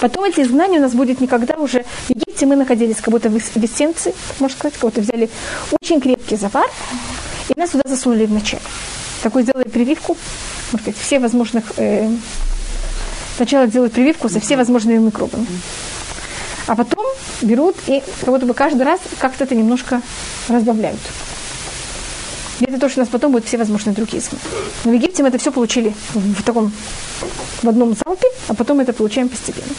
[0.00, 1.84] Потом эти изгнания у нас будет никогда уже...
[2.06, 5.28] В Египте мы находились как будто в Весенции, можно сказать, как будто взяли
[5.80, 6.68] очень крепкий завар,
[7.48, 8.62] и нас туда засунули вначале.
[9.22, 10.16] Такой сделали прививку,
[10.72, 11.72] может быть, все возможных...
[11.76, 12.08] Э,
[13.36, 15.46] сначала делают прививку со все возможными микробами.
[16.66, 17.04] А потом
[17.42, 20.00] берут и как будто бы каждый раз как-то это немножко
[20.48, 21.00] разбавляют.
[22.60, 24.38] И это то, что у нас потом будут все возможные другие измы.
[24.84, 26.70] Но в Египте мы это все получили в, таком,
[27.62, 29.74] в одном залпе, а потом это получаем постепенно.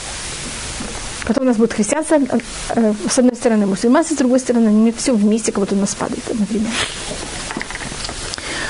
[1.28, 2.20] Потом у нас будет христианство,
[2.76, 5.94] э, с одной стороны, мусульманство, с другой стороны, они все вместе, как будто у нас
[5.94, 6.72] падает, например.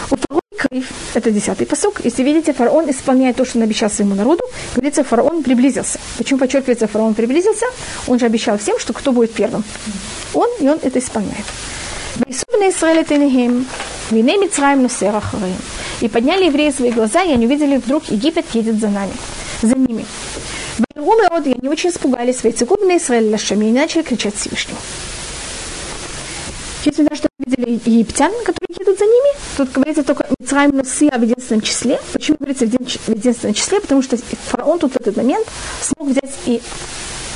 [0.10, 2.02] У фараона Крив, это десятый посок.
[2.04, 4.43] Если видите, фараон исполняет то, что он обещал своему народу.
[4.76, 6.00] Говорится, фараон приблизился.
[6.17, 7.65] Почему подчеркивается, фараон приблизился?
[8.08, 9.63] Он же обещал всем, что кто будет первым.
[10.34, 11.45] Он, и он это исполняет.
[16.01, 19.13] И подняли евреи свои глаза, и они увидели, вдруг Египет едет за нами,
[19.62, 20.05] за ними.
[20.95, 24.79] И они очень испугались, Вейцекубные Израиль Лашами, и начали кричать Всевышнему.
[26.86, 29.29] Видно, что видели египтян, которые едут за ними.
[29.57, 31.99] Тут говорится только Мицраим Нусия в единственном числе.
[32.12, 33.79] Почему говорится в единственном числе?
[33.79, 35.47] Потому что фараон тут в этот момент
[35.81, 36.62] смог взять и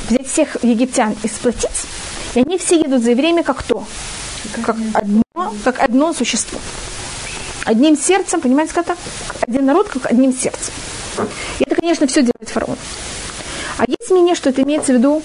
[0.08, 1.86] взять всех египтян и сплотить.
[2.34, 3.84] И они все едут за евреями как кто?
[4.62, 5.22] Как одно,
[5.64, 6.58] как одно существо.
[7.64, 8.96] Одним сердцем, понимаете, как это?
[9.46, 10.72] Один народ, как одним сердцем.
[11.58, 12.76] И это, конечно, все делает фараон.
[13.78, 15.22] А есть мнение, что это имеется в виду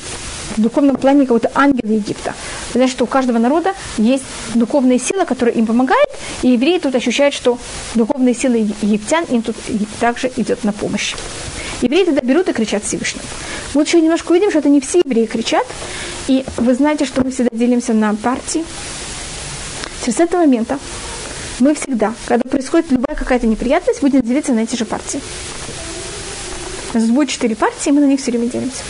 [0.58, 2.34] в духовном плане какого-то ангела Египта.
[2.74, 4.24] Значит, что у каждого народа есть
[4.56, 6.10] духовная сила, которая им помогает,
[6.42, 7.58] и евреи тут ощущают, что
[7.96, 9.56] духовная сила египтян им тут
[10.00, 11.16] также идет на помощь.
[11.82, 13.26] Евреи тогда берут и кричат Всевышнему.
[13.74, 15.66] Мы еще немножко увидим, что это не все евреи кричат.
[16.28, 18.64] И вы знаете, что мы всегда делимся на партии.
[20.10, 20.80] С этого момента
[21.60, 25.22] мы всегда, когда происходит любая какая-то неприятность, будем делиться на эти же партии.
[26.94, 28.84] У нас будет четыре партии, мы на них все время делимся.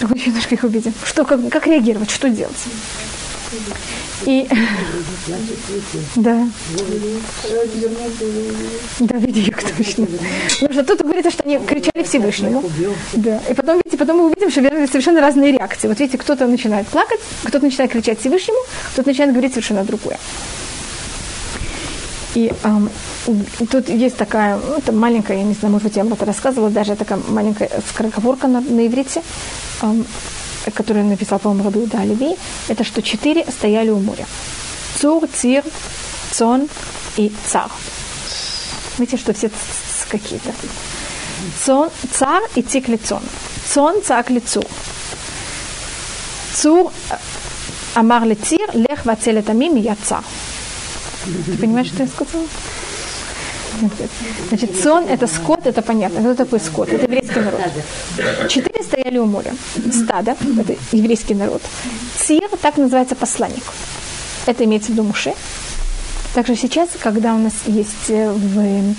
[0.00, 0.94] Мы еще немножко их увидим.
[1.04, 2.56] Что, как, как реагировать, что делать.
[4.26, 4.48] И...
[6.16, 6.46] Да.
[9.00, 10.06] Да, видео точно.
[10.60, 12.62] Потому что тут говорится, что они кричали Всевышнему.
[13.14, 13.40] Да.
[13.50, 15.88] И потом, видите, потом мы увидим, что совершенно разные реакции.
[15.88, 18.58] Вот видите, кто-то начинает плакать, кто-то начинает кричать Всевышнему,
[18.92, 20.18] кто-то начинает говорить совершенно другое.
[22.34, 22.90] И эм,
[23.70, 26.68] тут есть такая, ну, это маленькая, я не знаю, может быть, я вам это рассказывала,
[26.68, 29.22] даже такая маленькая скороговорка на, на иврите.
[29.82, 30.04] Эм,
[30.72, 32.36] который написал, по-моему, Раби Уда Леви,
[32.68, 34.26] это что четыре стояли у моря.
[35.00, 35.64] Цур, Цир,
[36.32, 36.68] Цон
[37.16, 37.70] и Цар.
[38.98, 39.50] Видите, что все
[40.08, 40.52] какие-то.
[41.64, 43.22] Цон, цар и цикли цон.
[43.72, 44.64] Цон, цакли цур.
[46.54, 46.92] Цур,
[47.94, 50.24] амар лецир, лех вацелет амим, я цар.
[51.24, 52.46] Ты понимаешь, что я сказала?
[54.48, 56.20] Значит, сон– это скот, это понятно.
[56.20, 56.88] Кто такой скот?
[56.88, 57.60] Это еврейский народ.
[58.48, 59.54] Четыре стояли у моря.
[59.92, 61.62] Стадо– это еврейский народ.
[62.18, 63.64] Цир– так называется посланник.
[64.46, 65.34] Это имеется в виду Муше.
[66.34, 68.94] Также сейчас, когда у нас есть э, в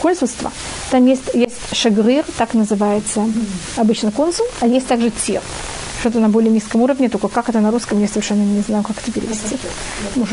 [0.00, 0.50] консульство,
[0.90, 3.28] там есть, есть шагрир, так называется
[3.76, 5.42] обычно консул, а есть также цир.
[6.00, 8.96] Что-то на более низком уровне, только как это на русском, я совершенно не знаю, как
[8.98, 9.58] это перевести.
[10.16, 10.28] Быть.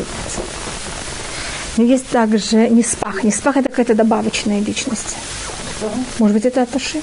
[1.77, 3.23] Но есть также Неспах.
[3.23, 5.15] Неспах– это какая-то добавочная личность.
[6.19, 7.01] Может быть, это Аташи.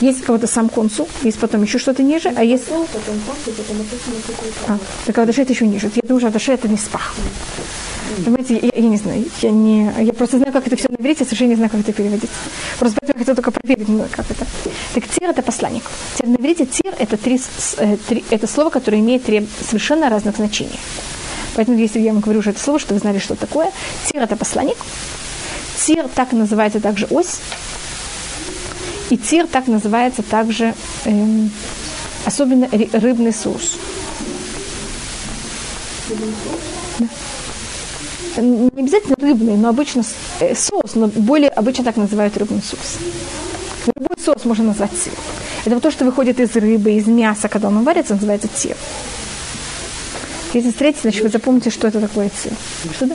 [0.00, 2.66] Есть кого-то сам консул, есть потом еще что-то ниже, а есть...
[4.68, 5.90] А, так Аташи это еще ниже.
[5.92, 7.16] Я думаю, что Аташи это Неспах.
[8.24, 11.24] Понимаете, я, я не знаю, я не, я просто знаю, как это все на иврите,
[11.24, 12.30] совершенно не знаю, как это переводить.
[12.78, 14.46] Просто поэтому я хотела только проверить, ну, как это.
[14.94, 15.82] Так тир это посланник.
[16.16, 17.40] Теперь на иврите тир это, три,
[17.78, 20.78] э, три, это слово, которое имеет три совершенно разных значений.
[21.58, 23.72] Поэтому, если я вам говорю уже это слово, что вы знали, что такое.
[24.06, 24.76] Тир– это посланник.
[25.84, 27.40] Тир так называется также ось.
[29.10, 30.72] И тир так называется также
[31.04, 31.50] эм,
[32.24, 33.76] особенно рыбный соус.
[37.00, 37.08] Да.
[38.40, 40.04] Не обязательно рыбный, но обычно
[40.38, 42.98] э, соус, но более обычно так называют рыбный соус.
[43.96, 45.12] Любой соус можно назвать тир.
[45.64, 48.76] Это вот то, что выходит из рыбы, из мяса, когда он варится, называется тир.
[50.54, 52.50] Если встретите, значит, вы запомните, что это такое ци.
[52.94, 53.14] Что да?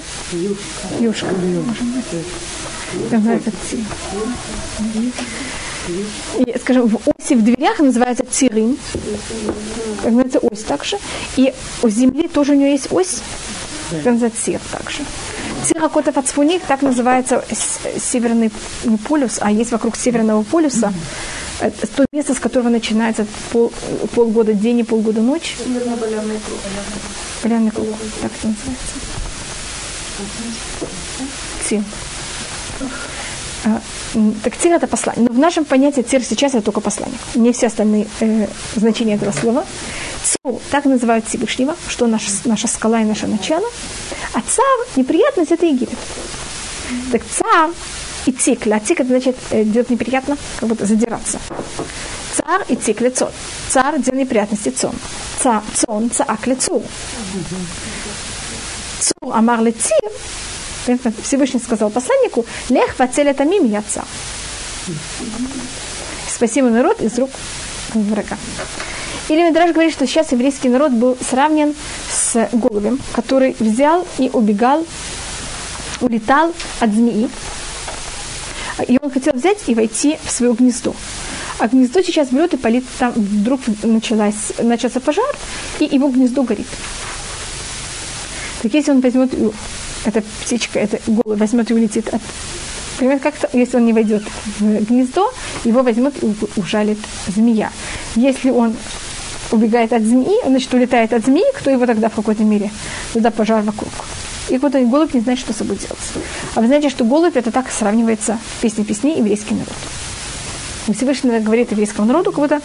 [0.99, 1.27] Юшка.
[1.27, 1.27] Юшка.
[3.11, 3.77] Называется ци.
[6.37, 8.77] И, скажем, в оси в дверях называется цирин.
[10.03, 10.97] Называется ось также.
[11.35, 13.21] И у земли тоже у нее есть ось.
[14.03, 14.29] Да.
[14.29, 14.99] ציר также.
[15.65, 17.43] ציר הקוטב הצפוני, так называется
[17.99, 18.51] северный
[18.85, 20.93] не полюс, а есть вокруг северного полюса.
[21.59, 23.71] Это то место, с которого начинается пол,
[24.15, 25.55] полгода день и полгода ночь.
[25.99, 26.59] Полярный круг.
[27.43, 27.87] Полярный круг,
[28.21, 28.95] так это называется.
[31.67, 31.83] ציר.
[33.65, 33.81] А,
[34.43, 35.27] так ציר это послание.
[35.27, 37.17] Но в нашем понятии ציר сейчас это только послание.
[37.35, 39.65] Не все остальные э, значения этого слова.
[40.23, 43.67] Цу, так называют Всевышнего, что наша, наша скала и наше начало.
[44.33, 45.99] А цар, неприятность, это Египет.
[47.11, 47.71] Так цар
[48.25, 48.75] и цикля.
[48.75, 51.39] А цик это значит э, делать неприятно, как будто задираться.
[52.45, 53.31] Цар и цик лицо.
[53.69, 54.93] Цар делал неприятности цон.
[55.41, 56.83] Цар, цон, цаак лицу.
[58.99, 60.11] Цур амар лецир,
[61.23, 64.03] Всевышний сказал посланнику, лех вацель это мим яца.
[66.27, 67.29] Спаси мой народ из рук
[67.93, 68.37] врага.
[69.29, 71.73] Или Мидраш говорит, что сейчас еврейский народ был сравнен
[72.11, 74.85] с голубем, который взял и убегал,
[76.01, 77.29] улетал от змеи.
[78.87, 80.93] И он хотел взять и войти в свое гнездо.
[81.59, 85.35] А гнездо сейчас берет и полит, там вдруг началась, начался пожар,
[85.79, 86.67] и его гнездо горит.
[88.61, 89.33] Так если он возьмет,
[90.05, 92.21] эта птичка, эта голубь возьмет и улетит от
[92.93, 94.23] Например, как если он не войдет
[94.59, 95.33] в гнездо,
[95.65, 97.71] его возьмет и ужалит змея.
[98.15, 98.75] Если он
[99.51, 102.71] убегает от змеи, значит, улетает от змеи, кто его тогда в какой-то мере?
[103.13, 103.91] Туда пожар вокруг.
[104.49, 105.97] И вот голубь не знает, что с собой делать.
[106.55, 109.73] А вы знаете, что голубь это так сравнивается песни песни еврейский народ.
[110.88, 112.60] И Всевышний говорит еврейскому народу, как будто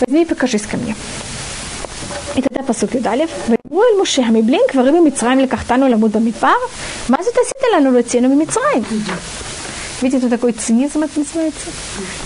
[0.00, 0.96] возьми и покажись ко мне.
[2.36, 6.48] И тогда посук Юдалев, ויאמרו אל муше המבלין קברים במצרים לקחתנו למות במדבר,
[7.08, 8.82] מה זאת עשית לנו להוצאנו במצרים?
[10.01, 11.67] Видите, это такой цинизм это называется.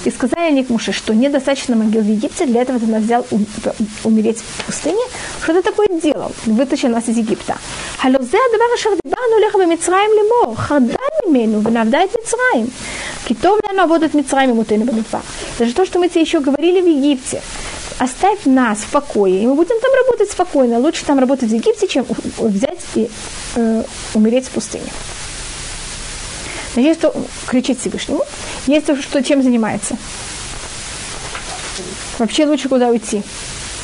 [0.06, 3.26] И сказали они к Муше, что недостаточно могил в Египте, для этого ты нас взял
[3.32, 5.02] у, типа, умереть в пустыне.
[5.42, 6.32] Что ты такое делал?
[6.46, 7.58] Вытащил нас из Египта.
[7.98, 12.72] Халюзе адавар шахдибану леха бемитсраим лимор, харда мимену, венавда эт митсраим.
[13.28, 15.22] Китов ляну аводат митсраим и мутейну бенедва.
[15.58, 17.42] То, что мы тебе еще говорили в Египте
[18.00, 20.80] оставь нас в покое, и мы будем там работать спокойно.
[20.80, 22.06] Лучше там работать в Египте, чем
[22.38, 23.10] взять и
[23.56, 23.84] э,
[24.14, 24.92] умереть в пустыне.
[26.76, 27.14] Есть кто
[27.48, 28.24] кричит Всевышнему,
[28.66, 29.96] есть то, что чем занимается.
[32.18, 33.22] Вообще лучше куда уйти?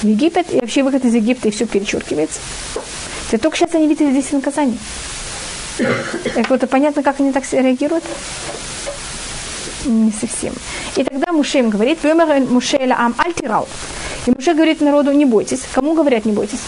[0.01, 2.39] В Египет, и вообще выход из Египта, и все перечеркивается.
[3.31, 4.77] Это только сейчас они видели здесь наказание.
[5.77, 8.03] Так вот, понятно, как они так реагируют?
[9.85, 10.53] Не совсем.
[10.95, 13.67] И тогда Муше им говорит, «Вымер Муше ам альтирал».
[14.25, 15.61] И Муше говорит народу, не бойтесь.
[15.73, 16.59] Кому говорят, не бойтесь?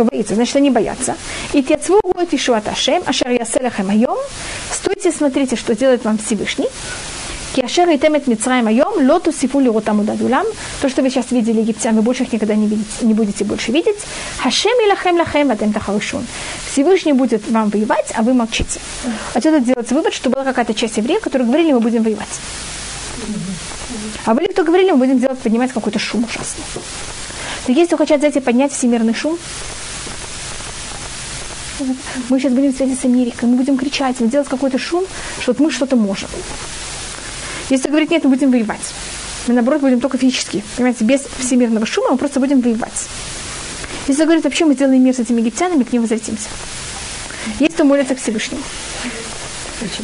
[0.00, 1.14] что боится, значит, они боятся.
[1.52, 4.16] И тецву будет Ишуат а Ашер Яселехем Айом.
[4.72, 6.68] Стойте, смотрите, что делает вам Всевышний.
[7.54, 10.46] Киашер и темет Мицраем Айом, лоту сифу лиротам удадулам.
[10.80, 13.72] То, что вы сейчас видели египтян, вы больше их никогда не, видите, не будете больше
[13.72, 13.98] видеть.
[14.38, 16.26] Хашем и лахем лахем адем тахарушун.
[16.72, 18.80] Всевышний будет вам воевать, а вы молчите.
[19.34, 22.40] Отсюда делается вывод, что была какая-то часть евреев, которые говорили, мы будем воевать.
[24.24, 26.64] А были, кто говорили, мы будем делать, поднимать какой-то шум ужасный.
[27.66, 29.38] Так если вы хотите, знаете, поднять всемирный шум,
[32.28, 35.04] мы сейчас будем связать с Америкой, мы будем кричать, мы делать какой-то шум,
[35.40, 36.28] что вот мы что-то можем.
[37.68, 38.94] Если говорить нет, мы будем воевать.
[39.46, 43.08] Мы, наоборот, будем только физически, понимаете, без всемирного шума, мы просто будем воевать.
[44.08, 46.48] Если говорить, вообще мы сделаем мир с этими египтянами, к ним возвратимся.
[47.58, 48.62] Есть кто молится к Всевышнему.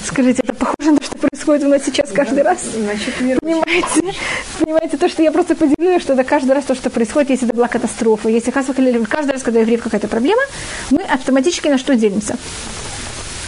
[0.05, 2.59] Скажите, это похоже на то, что происходит у нас сейчас каждый раз?
[2.75, 4.15] Понимаете?
[4.59, 7.57] Понимаете, то, что я просто поделилась, что это каждый раз то, что происходит, если это
[7.57, 8.29] была катастрофа.
[8.29, 10.43] Если каждый раз, когда евреев какая-то проблема,
[10.91, 12.37] мы автоматически на что делимся?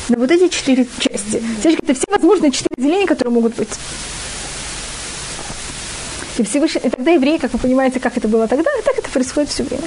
[0.08, 1.42] На вот эти четыре части.
[1.64, 3.68] Это все возможные четыре деления, которые могут быть.
[6.38, 9.08] И, Всевышний, и тогда евреи, как вы понимаете, как это было тогда, и так это
[9.10, 9.84] происходит все время.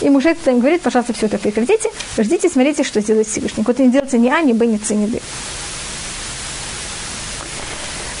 [0.00, 3.64] И муж это им говорит, пожалуйста, все это прекратите, ждите, смотрите, что сделает Всевышний.
[3.66, 5.20] Вот не делается ни А, ни Б, ни С, ни Д.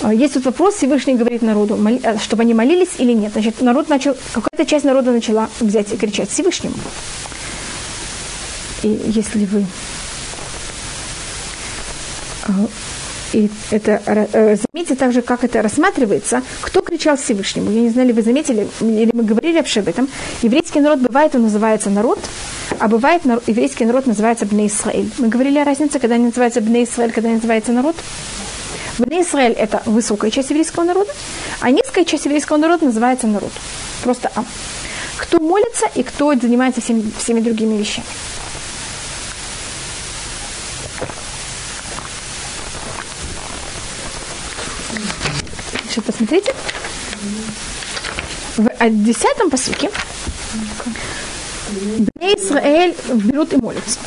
[0.08, 3.32] А, есть тут вопрос, Всевышний говорит народу, э, чтобы они молились или нет.
[3.32, 6.76] Значит, народ начал, какая-то часть народа начала взять и кричать Всевышнему.
[8.82, 9.66] И если вы
[12.44, 12.52] а,
[13.34, 17.70] и это, э, заметьте также, как это рассматривается, кто кричал Всевышнему.
[17.70, 20.08] Я не знаю, ли вы заметили, или мы говорили вообще об этом.
[20.40, 22.18] Еврейский народ бывает, он называется народ,
[22.78, 25.10] а бывает еврейский народ называется Бне Исраэль.
[25.18, 27.96] Мы говорили о разнице, когда они называются Бне Исраэль, когда они называются народ.
[28.98, 31.12] Бне Исраэль– это высокая часть еврейского народа,
[31.60, 33.52] а низкая часть еврейского народа называется народ.
[34.02, 34.44] Просто А.
[35.16, 38.06] Кто молится и кто занимается всеми, всеми другими вещами.
[45.88, 46.54] Сейчас посмотрите.
[48.56, 49.90] В десятом посуке
[51.70, 54.00] Бне Израиль берут и молятся.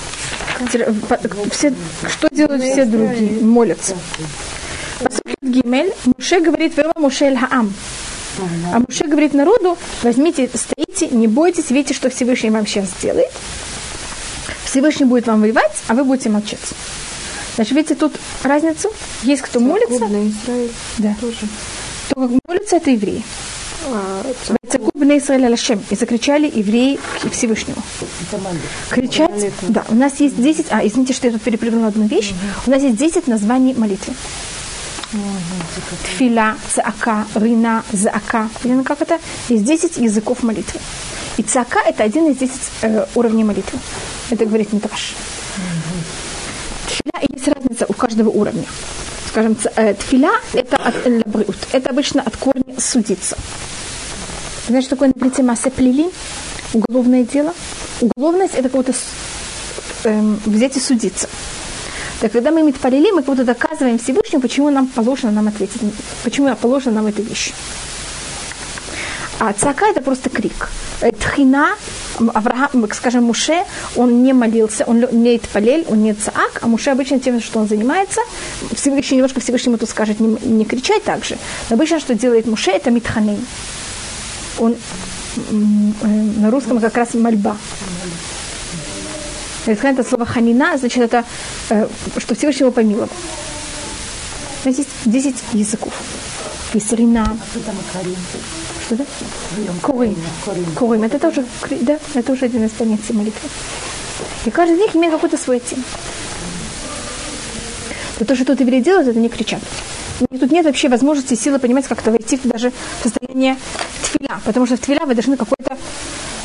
[1.52, 1.74] Все,
[2.10, 3.42] что делают все другие?
[3.42, 3.96] Молятся.
[5.04, 7.74] Посуд Гимель, Муше говорит, Вела Муше Хаам.
[8.74, 13.32] А Муше говорит народу, возьмите, стоите, не бойтесь, видите, что Всевышний вам сейчас сделает.
[14.64, 16.60] Всевышний будет вам воевать, а вы будете молчать.
[17.56, 18.90] Значит, видите тут разницу?
[19.24, 20.08] Есть кто молится.
[20.98, 21.16] Да.
[21.20, 21.48] Тоже.
[22.10, 23.24] Кто молится, это евреи.
[24.70, 25.84] Цакуб Израиль Алашем.
[25.90, 27.82] И закричали евреи к Всевышнему.
[28.90, 32.32] Кричать, да, у нас есть 10, а, извините, что я тут перепрыгнула одну вещь.
[32.66, 34.14] У нас есть 10 названий молитвы.
[36.04, 38.50] Тфиля, цака, рина, заака.
[38.62, 39.20] Понятно, как это?
[39.50, 40.80] Есть 10 языков молитвы.
[41.38, 43.80] И цака– это один из 10 э, уровней молитвы.
[44.30, 45.16] Это говорит Митраш.
[46.88, 48.66] Тфиля, есть разница у каждого уровня.
[49.28, 51.58] Скажем, э, тфиля– это от лабриут.
[51.72, 53.38] Это обычно от корня судиться.
[54.68, 56.10] Знаешь, что такое, например, масса плели?
[56.74, 57.54] Уголовное дело.
[58.00, 58.94] Уголовность– это кого-то
[60.04, 61.28] эм, взять и судиться.
[62.22, 65.82] Так когда мы митпалили, мы как будто доказываем Всевышнему, почему нам положено нам ответить,
[66.24, 67.52] почему положено нам эта вещь.
[69.40, 70.70] А цака это просто крик.
[71.02, 71.70] Э, тхина,
[72.20, 73.64] Авраам, скажем, Муше,
[73.96, 77.68] он не молился, он не палель, он не цаак, а Муше обычно тем, что он
[77.68, 78.22] занимается,
[78.76, 81.40] Всевышний немножко Всевышнему тут скажет не, не кричать так же.
[81.72, 83.40] Но обычно, что делает Муше, это митханей.
[84.60, 87.58] Он э, на русском как раз мольба.
[89.66, 91.24] Это слово ханина, значит, это
[91.70, 91.88] э,
[92.18, 93.10] что Всевышний его помиловал.
[94.66, 95.94] Здесь 10 языков.
[96.74, 97.38] Есть рина.
[98.86, 99.06] Что да?
[99.82, 100.16] Курим.
[100.76, 101.04] Курим.
[101.04, 101.46] Это тоже,
[101.82, 103.50] да, это уже один из понятий молитвы.
[104.46, 105.84] И каждый из них имеет какой-то свой тем.
[108.20, 109.62] Но то, что тут евреи делают, это не кричат.
[110.30, 113.58] И тут нет вообще возможности силы понимать, как-то войти даже в состояние
[114.04, 114.40] тфиля.
[114.46, 115.78] Потому что в тфиля вы должны какой-то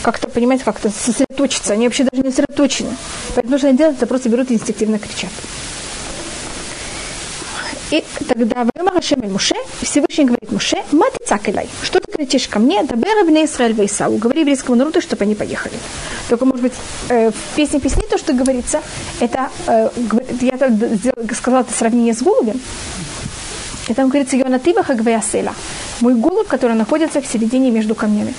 [0.02, 1.72] как-то, понимаете, как-то сосредоточиться.
[1.72, 2.96] Они вообще даже не сосредоточены.
[3.34, 5.30] Поэтому что они делают, это просто берут и инстинктивно кричат.
[7.90, 12.82] И тогда Вайма Хашем Муше, Всевышний говорит Муше, мати цакелай, что ты кричишь ко мне,
[12.82, 15.74] дабера в Израиль Вейсау, говори еврейскому народу, чтобы они поехали.
[16.28, 16.72] Только, может быть,
[17.08, 18.82] э, в песне песни то, что говорится,
[19.20, 19.90] это, э,
[20.40, 20.58] я
[21.34, 22.60] сказала это сравнение с голубем,
[23.88, 25.54] и там говорится, Йонатива Хагвеясела,
[26.00, 28.34] мой голубь, который находится в середине между камнями.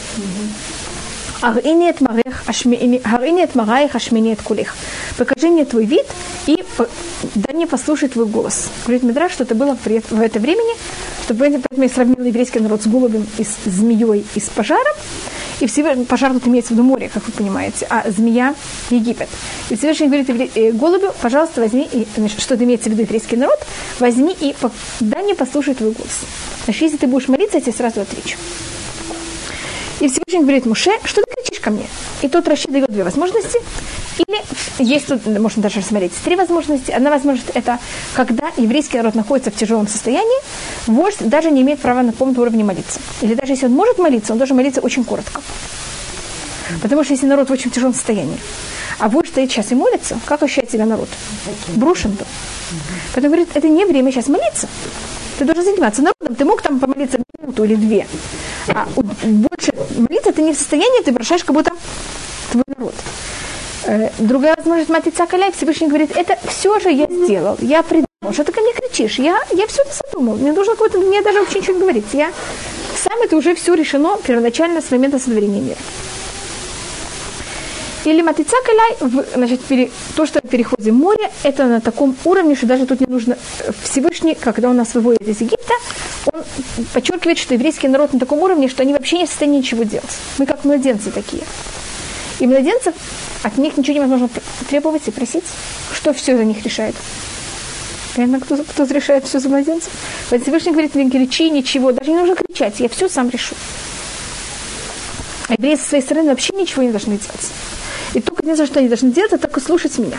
[1.42, 4.76] Арини от мараих ашмини от кулих.
[5.18, 6.06] Покажи мне твой вид
[6.48, 6.64] и
[7.36, 8.70] дай мне послушать твой голос.
[8.86, 10.76] Говорит Мидраш, что это было в это времени,
[11.24, 14.96] чтобы поэтому я сравнил еврейский народ с голубем и с змеей и с пожаром.
[15.60, 18.54] И Всевышний, пожар тут имеется в виду море, как вы понимаете, а змея–
[18.92, 19.28] Египет.
[19.72, 23.38] И Всевышний говорит э, голубю, пожалуйста, возьми, и, значит, что это имеется в виду еврейский
[23.38, 23.60] народ,
[24.00, 24.56] возьми и
[25.00, 26.22] дай мне послушать твой голос.
[26.66, 28.38] Значит, если ты будешь молиться, я тебе сразу отвечу.
[30.00, 31.86] И Всевышний говорит Муше, что ты кричишь ко мне?
[32.22, 33.60] И тот Рашид дает две возможности.
[34.20, 34.44] Или
[34.80, 36.92] есть тут, можно даже рассмотреть, три возможности.
[36.92, 37.80] Одна возможность– это
[38.16, 40.38] когда еврейский народ находится в тяжелом состоянии,
[40.86, 43.00] вождь даже не имеет права на каком-то уровне молиться.
[43.22, 45.42] Или даже если он может молиться, он должен молиться очень коротко.
[46.82, 48.38] Потому что если народ в очень тяжелом состоянии,
[49.00, 51.10] а вождь стоит сейчас и молится, как ощущает себя народ?
[51.76, 52.26] Брошен был.
[53.14, 54.68] Поэтому говорит, это не время сейчас молиться.
[55.38, 56.36] Ты должен заниматься народом.
[56.36, 58.08] Ты мог там помолиться минуту или две.
[58.68, 61.72] А больше молиться ты не в состоянии, ты бросаешь как будто
[62.52, 62.94] твой народ.
[63.86, 68.08] Э, другая возможность Матица Каляй, Всевышний говорит, это все же я сделал, я придумал.
[68.34, 69.20] Что ты ко мне кричишь?
[69.20, 70.36] Я, я все это задумал.
[70.36, 72.06] Мне нужно какое-то, мне даже вообще ничего не говорить.
[72.14, 72.32] Я
[72.96, 75.78] сам это уже все решено первоначально с момента сотворения мира.
[78.08, 79.60] Или матица калай, значит,
[80.16, 83.72] то, что в переходе море, это на таком уровне, что даже тут не нужно э,
[83.84, 85.74] Всевышний, когда он нас выводит из Египта,
[86.32, 86.42] он
[86.94, 90.10] подчеркивает, что еврейский народ на таком уровне, что они вообще не в состоянии ничего делать.
[90.38, 91.44] Мы как младенцы такие.
[92.40, 92.96] И младенцев,
[93.44, 94.30] от них ничего невозможно
[94.70, 95.44] требовать и просить,
[95.94, 96.96] что все за них решает.
[98.16, 99.92] Понятно, кто, кто решает все за младенцев?
[100.30, 103.56] Поэтому Всевышний говорит, не кричи, ничего, даже не нужно кричать, я все сам решу.
[105.50, 107.52] А евреи со своей стороны вообще ничего не должны делать.
[108.18, 110.18] И только не за что они должны делать, это только слушать меня.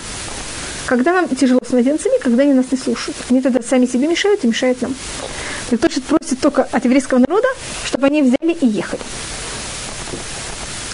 [0.87, 3.17] Когда нам тяжело с младенцами, когда они нас не слушают.
[3.29, 4.95] Они тогда сами себе мешают и мешают нам.
[5.73, 7.49] И точно просит только от еврейского народа,
[7.85, 9.03] чтобы они взяли и ехали.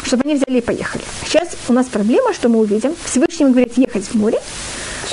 [0.03, 1.05] Чтобы они взяли и поехали.
[1.27, 2.95] Сейчас у нас проблема, что мы увидим.
[3.05, 4.41] Всевышний говорит ехать в море,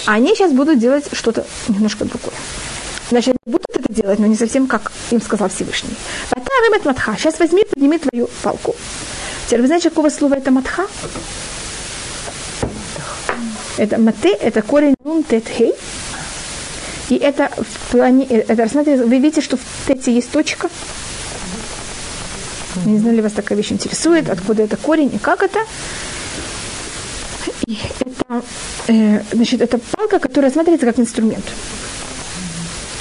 [0.05, 2.35] а они сейчас будут делать что-то немножко другое.
[3.09, 5.93] Значит, они будут это делать, но не совсем как им сказал Всевышний.
[7.17, 8.77] Сейчас возьми, подними твою палку.
[9.47, 10.87] Теперь вы знаете, какого слова это матха?
[13.77, 15.73] Это мате, это корень нун тет хей.
[17.09, 20.69] И это в плане, это рассматривается, вы видите, что в тете есть точка.
[22.85, 25.59] Не знаю, ли вас такая вещь интересует, откуда это корень и как это.
[27.67, 28.43] И это,
[28.87, 31.43] э, значит, это палка, которая смотрится как инструмент.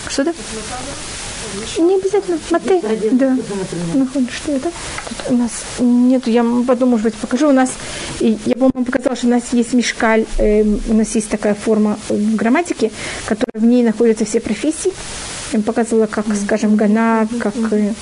[0.08, 0.34] Что это?
[1.78, 2.38] Не обязательно.
[2.50, 2.80] Мате.
[3.12, 3.36] Да.
[3.94, 4.70] Ну, что это?
[5.08, 7.48] Тут у нас нет, я потом, может быть, покажу.
[7.48, 7.72] У нас,
[8.20, 12.36] я, по-моему, показала, что у нас есть мешкаль, э, у нас есть такая форма в
[12.36, 12.90] грамматике,
[13.26, 14.92] которая в ней находятся все профессии.
[15.52, 17.92] Я показывала, как, скажем, гана, как э,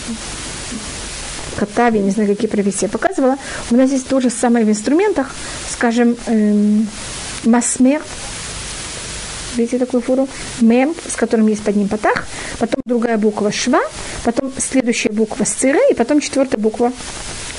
[1.59, 3.37] катави, не знаю, какие профессии я показывала.
[3.71, 5.31] У нас есть то же самое в инструментах,
[5.71, 6.87] скажем, эм,
[7.45, 8.03] масмер,
[9.57, 10.29] видите такую фуру,
[10.61, 12.27] мем, с которым есть под ним патах,
[12.59, 13.81] потом другая буква шва,
[14.25, 16.93] потом следующая буква сцира, и потом четвертая буква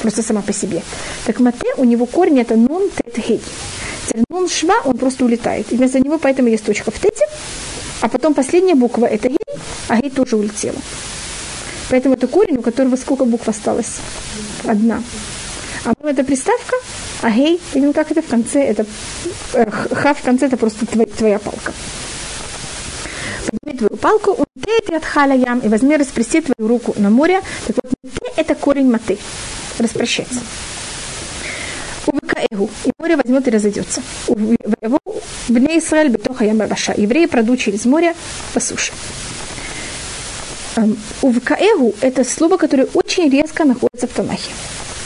[0.02, 0.82] просто сама по себе.
[1.26, 3.42] Так мате, у него корень это нун тет гей.
[4.30, 5.72] Нун шва, он просто улетает.
[5.72, 7.26] И вместо него поэтому есть точка в тете,
[8.02, 10.78] а потом последняя буква это гей, а гей тоже улетела.
[11.90, 13.98] Поэтому это корень, у которого сколько букв осталось?
[14.64, 15.04] Одна.
[15.86, 16.76] А ну это приставка,
[17.22, 18.86] а гей, видим, как это в конце, это
[19.54, 21.74] э, ха в конце, это просто твоя, твоя палка.
[23.46, 27.42] Подними твою палку, унтейте от халя ям, и возьми, распрости твою руку на море.
[27.68, 27.94] Так вот,
[28.38, 29.18] это корень маты,
[29.80, 30.40] распрощаться.
[32.08, 34.02] Увыкаэгу, и море возьмет и разойдется.
[34.28, 38.16] Вне Израиль бетоха ям Евреи пройдут через море
[38.54, 38.94] по суше.
[41.22, 44.52] Увкаэгу– это слово, которое очень резко находится в Танахе.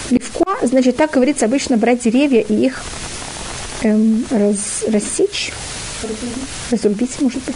[0.10, 2.84] Левкуа, значит, так говорится обычно брать деревья и их
[3.84, 5.52] эм, раз, рассечь,
[6.72, 7.56] разрубить, может быть.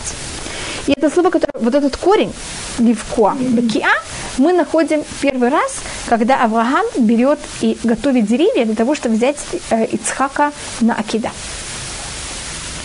[0.87, 2.33] И это слово, которое, вот этот корень,
[2.79, 3.89] ливкуа, бакиа,
[4.37, 9.37] мы находим первый раз, когда Авраам берет и готовит деревья для того, чтобы взять
[9.69, 11.31] э, Ицхака на Акида.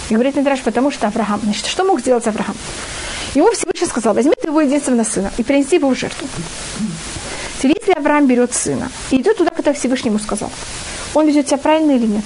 [0.09, 2.57] И говорит Мидраш, потому что Авраам, значит, что мог сделать Авраам?
[3.35, 6.27] Ему Всевышний сказал, возьми твоего единственного сына и принеси его в жертву.
[7.69, 10.51] Если Авраам берет сына и идет туда, когда Всевышний ему сказал,
[11.15, 12.25] он ведет себя правильно или нет?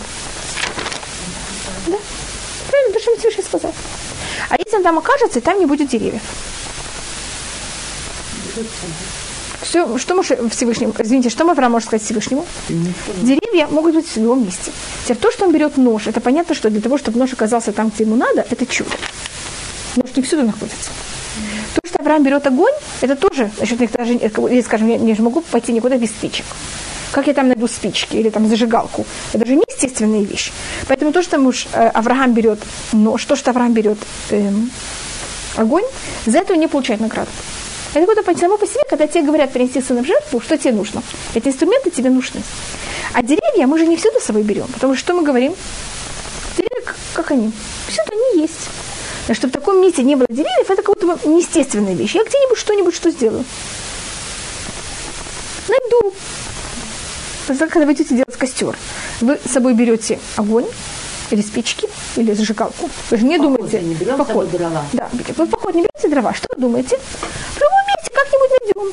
[1.87, 1.99] Да?
[2.70, 3.74] Правильно, то, что Всевышний сказал.
[4.49, 6.22] А если он там окажется, и там не будет деревьев?
[9.62, 12.47] Все, что может Всевышнему, извините, что Авраам может сказать Всевышнему?
[12.68, 14.72] Деревья могут быть в любом месте.
[15.05, 17.91] Теперь то, что он берет нож, это понятно, что для того, чтобы нож оказался там,
[17.91, 18.97] где ему надо, это чудо
[19.97, 20.91] может, не всюду находится.
[21.97, 24.18] Что Авраам берет огонь, это тоже, значит, даже,
[24.62, 26.44] скажем, я не могу пойти никуда без спичек.
[27.11, 29.07] Как я там найду спички или там зажигалку?
[29.32, 30.53] Это же неестественная вещь.
[30.88, 32.59] Поэтому то, что муж э, Авраам берет
[32.92, 33.97] нож, то, что Авраам берет
[34.30, 34.70] эм,
[35.57, 35.84] огонь,
[36.26, 37.30] за это он не получает награду.
[37.94, 41.03] Это какое-то само по себе, когда тебе говорят принести сына в жертву, что тебе нужно.
[41.34, 42.42] Эти инструменты тебе нужны.
[43.14, 45.55] А деревья мы же не всюду с собой берем, потому что что мы говорим?
[46.59, 47.53] Деревья, как они?
[47.88, 48.68] Всюду они есть.
[49.29, 52.14] Но чтобы в таком месте не было деревьев, это как будто бы неестественная вещь.
[52.14, 53.45] Я где-нибудь что-нибудь что сделаю.
[55.68, 56.14] Найду.
[57.47, 58.77] Когда вы идете делать костер,
[59.20, 60.66] вы с собой берете огонь,
[61.31, 62.89] или спички, или зажигалку.
[63.11, 63.81] Вы же не поход, думаете...
[63.81, 64.51] Не берем поход.
[64.51, 64.85] дрова.
[64.93, 66.35] Да, вы в поход не берете дрова.
[66.35, 66.99] Что вы думаете?
[66.99, 68.93] В другом месте как-нибудь найдем.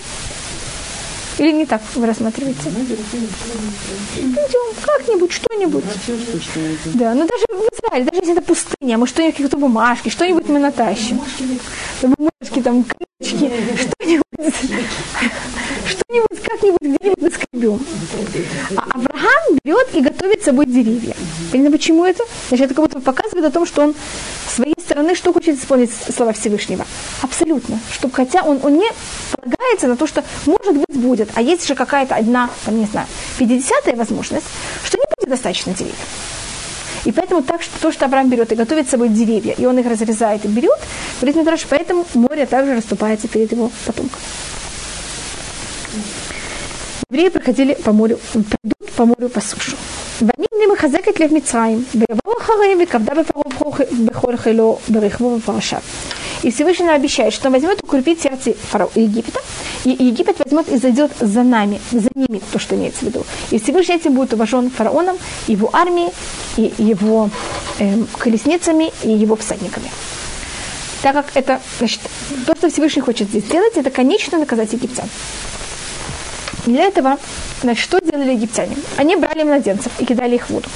[1.40, 2.70] Или не так вы рассматриваете?
[4.18, 5.84] Идем, как-нибудь, что-нибудь.
[6.94, 10.60] Да, но даже в Израиле, даже если это пустыня, мы что-нибудь, какие-то бумажки, что-нибудь мы
[10.60, 11.20] натащим.
[12.02, 14.56] Бумажки, там, книжки, что-нибудь,
[15.88, 17.80] что-нибудь, как-нибудь, где-нибудь наскребем.
[18.76, 21.16] А Авраам берет и готовит с собой деревья.
[21.52, 22.24] Понятно, почему это?
[22.50, 23.96] Значит, это как будто показывает о том, что он
[24.48, 26.86] с своей стороны что хочет исполнить слова Всевышнего?
[27.22, 27.80] Абсолютно.
[27.92, 28.90] Чтобы, хотя он, он не
[29.32, 33.08] полагается на то, что может быть будет, а есть же какая-то одна, там, не знаю,
[33.40, 34.46] 50-я возможность,
[34.84, 35.98] что не будет достаточно деревьев.
[37.06, 39.78] И поэтому так, что то, что Авраам берет и готовит с собой деревья, и он
[39.78, 40.80] их разрезает и берет,
[41.20, 44.20] говорит Мидраш, поэтому море также расступается перед его потомком
[47.14, 49.78] евреи проходили по морю, придут по морю по суше.
[50.20, 53.24] Ваним махазекет лев Мицраим, бевару ахараим, векавда
[53.92, 55.84] бефару хело, берехву парашав.
[56.42, 59.40] И Всевышний обещает, что он возьмет укрепит сердце фараона Египта,
[59.86, 63.26] и Египет возьмет и зайдет за нами, за ними, то, что имеется в виду.
[63.52, 66.12] И Всевышний этим будет уважен фараоном, его армией,
[66.58, 67.30] и его
[67.80, 69.92] эм, колесницами, и его всадниками.
[71.04, 72.00] Так как это, значит,
[72.46, 75.08] то, что Всевышний хочет здесь сделать, это конечно наказать египтян.
[76.66, 77.18] Для этого,
[77.62, 78.78] значит, что делали египтяне?
[78.98, 80.70] Они брали младенцев и кидали их в воду.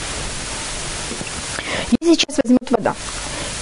[2.02, 2.96] Если сейчас возьмет вода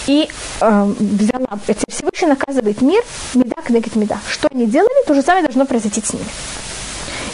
[0.07, 0.27] и
[0.61, 3.03] э, взяла, Всевышний наказывает мир,
[3.33, 4.19] меда кнегет меда.
[4.29, 6.25] Что они делали, то же самое должно произойти с ними.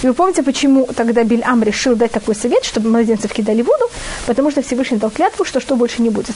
[0.02, 3.86] И вы помните, почему тогда Бильам решил дать такой совет, чтобы младенцев кидали в воду?
[4.26, 6.36] Потому что Всевышний дал клятву, что что больше не будет.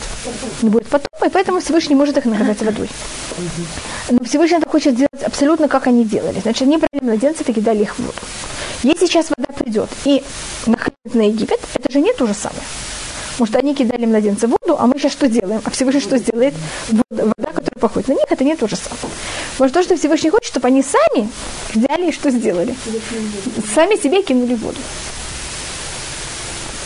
[0.62, 2.90] Не будет потопа, и поэтому Всевышний может их наказать водой.
[4.10, 6.40] Но Всевышний это хочет сделать абсолютно, как они делали.
[6.42, 8.18] Значит, они брали младенцев и кидали их в воду.
[8.84, 10.24] Если сейчас вода придет и
[10.68, 12.62] нахлынет на Египет, это же не то же самое.
[13.36, 15.62] Потому что они кидали младенца в воду, а мы сейчас что делаем?
[15.66, 16.54] А Всевышний что сделает?
[16.88, 19.14] Вода, вода которая походит на них, это не то же самое.
[19.60, 21.30] Может, то, что Всевышний хочет, чтобы они сами
[21.74, 22.74] взяли и что сделали?
[23.74, 24.78] Сами себе кинули воду.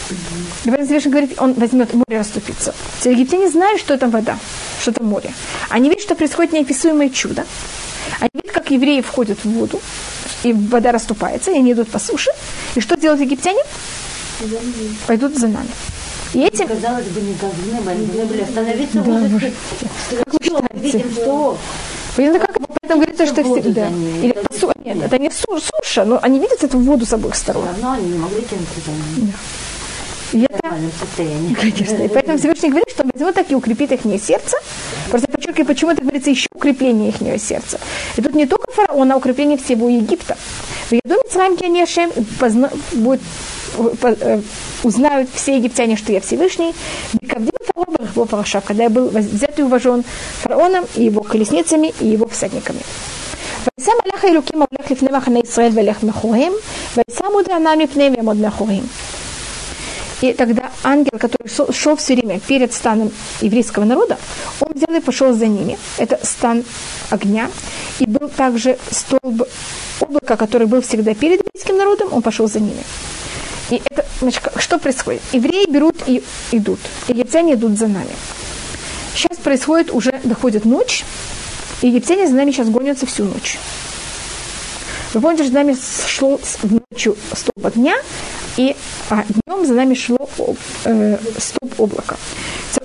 [0.09, 2.73] И поэтому Всевышний говорит, он возьмет море расступиться.
[2.99, 4.39] Все египтяне знают, что это вода,
[4.81, 5.31] что это море.
[5.69, 7.45] Они видят, что происходит неописуемое чудо.
[8.19, 9.79] Они видят, как евреи входят в воду,
[10.41, 12.31] и вода расступается, и они идут по суше.
[12.73, 13.61] И что делают египтяне?
[15.05, 15.69] Пойдут за нами.
[16.33, 16.67] И этим...
[16.67, 19.53] Казалось бы, не должны были, должны были остановиться Да, может,
[20.23, 20.79] Как вы считаете?
[20.97, 21.57] видим, что
[22.15, 23.87] Понятно, как поэтому говорится, что всегда.
[23.87, 27.43] Или су- Нет, это не су- суша, но они видят эту воду с обоих все
[27.43, 27.65] сторон.
[27.65, 29.33] равно они не могли тянуться за ними
[30.32, 31.54] И в это нормальном состоянии.
[31.54, 32.02] Конечно.
[32.02, 34.56] И поэтому Всевышний говорит, что он возьмет так и укрепит их сердце.
[35.10, 37.78] Просто я подчеркиваю, почему это говорится еще укрепление их сердца.
[38.16, 40.36] И тут не только фараона, а укрепление всего Египта.
[40.88, 42.10] В Ядуме с вами Кенешем
[42.92, 43.20] будет
[44.00, 44.40] по- э,
[44.82, 46.74] узнают все египтяне, что я Всевышний.
[47.20, 50.04] Бекавдим фараон его параша, когда я был воз- взят и уважен
[50.42, 52.80] фараоном и его колесницами и его всадниками.
[53.78, 56.52] וישם מלאך האלוקים ההולך לפני מחנה ישראל וילך מאחוריהם,
[56.96, 58.84] וישם עוד הענן מפניהם ויעמוד מאחוריהם.
[60.21, 63.11] и тогда ангел, который шел, все время перед станом
[63.41, 64.17] еврейского народа,
[64.59, 65.77] он взял и пошел за ними.
[65.97, 66.63] Это стан
[67.09, 67.49] огня.
[67.99, 69.47] И был также столб
[70.01, 72.83] облака, который был всегда перед еврейским народом, он пошел за ними.
[73.69, 75.21] И это, значит, что происходит?
[75.31, 76.79] Евреи берут и идут.
[77.07, 78.11] Египтяне идут за нами.
[79.15, 81.03] Сейчас происходит уже, доходит ночь,
[81.81, 83.57] и египтяне за нами сейчас гонятся всю ночь.
[85.13, 87.95] Вы помните, что за нами шло ночью столб огня,
[88.57, 88.75] и
[89.09, 90.29] а, днем за нами шло
[90.85, 92.17] э, столб облака.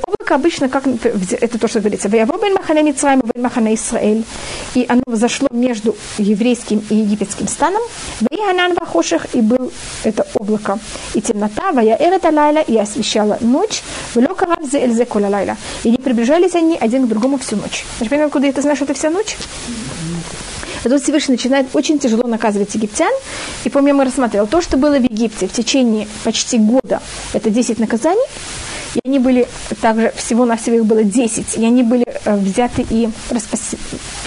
[0.06, 4.24] Облако обычно, как это то, что говорится, «Ваяво бен махане Мицраим, бен махане Исраэль»,
[4.74, 7.82] и оно взошло между еврейским и египетским станом,
[9.32, 10.78] и был это облако,
[11.14, 11.72] и темнота,
[12.60, 13.82] и освещала ночь,
[15.84, 17.84] и не приближались они один к другому всю ночь.
[17.98, 19.36] Значит, понимаете, откуда это знаешь, это вся ночь?
[20.84, 23.12] И тут Всевышний начинает очень тяжело наказывать египтян.
[23.64, 27.00] И помню, мы рассматривали то, что было в Египте в течение почти года,
[27.32, 28.24] это 10 наказаний.
[28.94, 29.48] И они были
[29.80, 33.76] также, всего-навсего их было 10, и они были э, взяты и распос-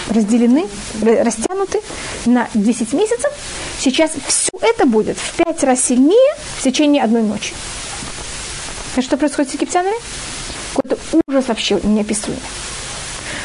[0.10, 0.66] разделены,
[1.00, 1.80] ра- растянуты
[2.26, 3.32] на 10 месяцев.
[3.80, 7.54] Сейчас все это будет в 5 раз сильнее в течение одной ночи.
[8.98, 9.96] А что происходит с египтянами?
[10.76, 10.98] Какой-то
[11.28, 12.42] ужас вообще неописуемый.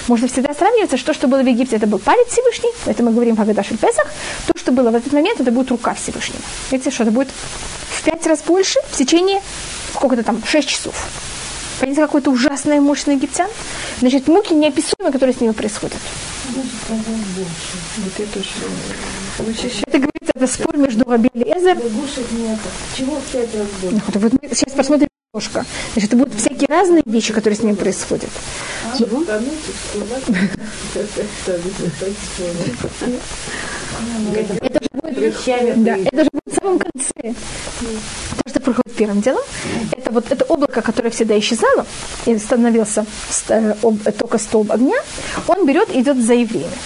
[0.09, 3.37] Можно всегда сравниваться, что, что было в Египте, это был палец Всевышний, это мы говорим
[3.37, 4.11] Хагадаш и Песах,
[4.47, 6.43] то, что было в этот момент, это будет рука Всевышнего.
[6.71, 7.29] Видите, что это будет
[7.91, 9.41] в пять раз больше в течение
[9.95, 10.95] сколько-то там, шесть часов.
[11.79, 13.49] Понимаете, какой-то ужасная мощь на египтян?
[14.01, 15.97] Значит, муки неописуемые, которые с ними происходят.
[19.87, 21.79] Это говорится, это спор между Раби Элиэзер
[22.97, 24.03] Чего в пять раз больше?
[24.15, 25.65] Ну, Вот мы сейчас посмотрим немножко.
[25.95, 28.29] Значит, это будут всякие разные вещи, которые с ним происходят.
[34.61, 35.15] Это же будет,
[35.85, 37.13] да, это же будет в самом конце.
[38.45, 39.43] То, что происходит первым делом,
[39.97, 41.87] это вот это облако, которое всегда исчезало,
[42.27, 44.97] и становился ст- э, об- только столб огня,
[45.47, 46.77] он берет и идет за евреями.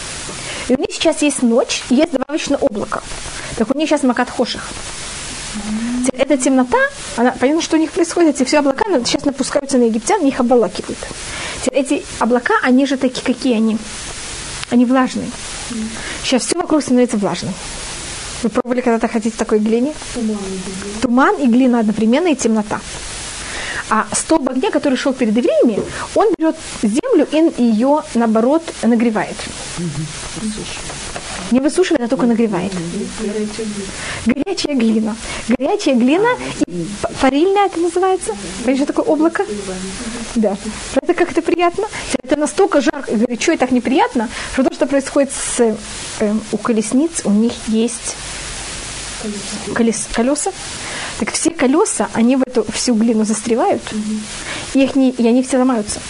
[0.69, 3.03] И у них сейчас есть ночь, и есть добавочное облако.
[3.57, 4.69] Так у них сейчас макат хоших.
[6.19, 6.79] Эта темнота,
[7.17, 10.41] она, понятно, что у них происходит, эти все облака сейчас напускаются на египтян, и их
[10.41, 10.99] обволакивают.
[11.71, 13.77] Эти облака, они же такие, какие они?
[14.71, 15.31] Они влажные.
[16.25, 17.53] Сейчас все вокруг становится влажным.
[18.43, 19.93] Вы пробовали когда-то ходить в такой глине?
[21.03, 22.81] Туман и глина одновременно, и темнота.
[23.89, 25.81] А столб огня, который шел перед евреями,
[26.15, 29.37] он берет землю и ее, наоборот, нагревает.
[31.51, 32.73] Не высушивает, а только нагревает.
[34.27, 35.17] Горячая глина.
[35.59, 36.29] Горячая глина,
[36.67, 36.87] и
[37.21, 38.33] парильная это называется.
[38.65, 39.45] Понимаешь, такое облако?
[40.35, 40.57] Да.
[41.03, 41.87] Это как-то приятно.
[42.23, 45.77] Это настолько жарко и горячо, и так неприятно, что то, что происходит с,
[46.21, 48.17] эм, у колесниц, у них есть
[49.75, 50.51] колес- колеса.
[51.19, 53.83] Так все колеса, они в эту всю глину застревают,
[54.75, 56.01] и, их не, и они все ломаются.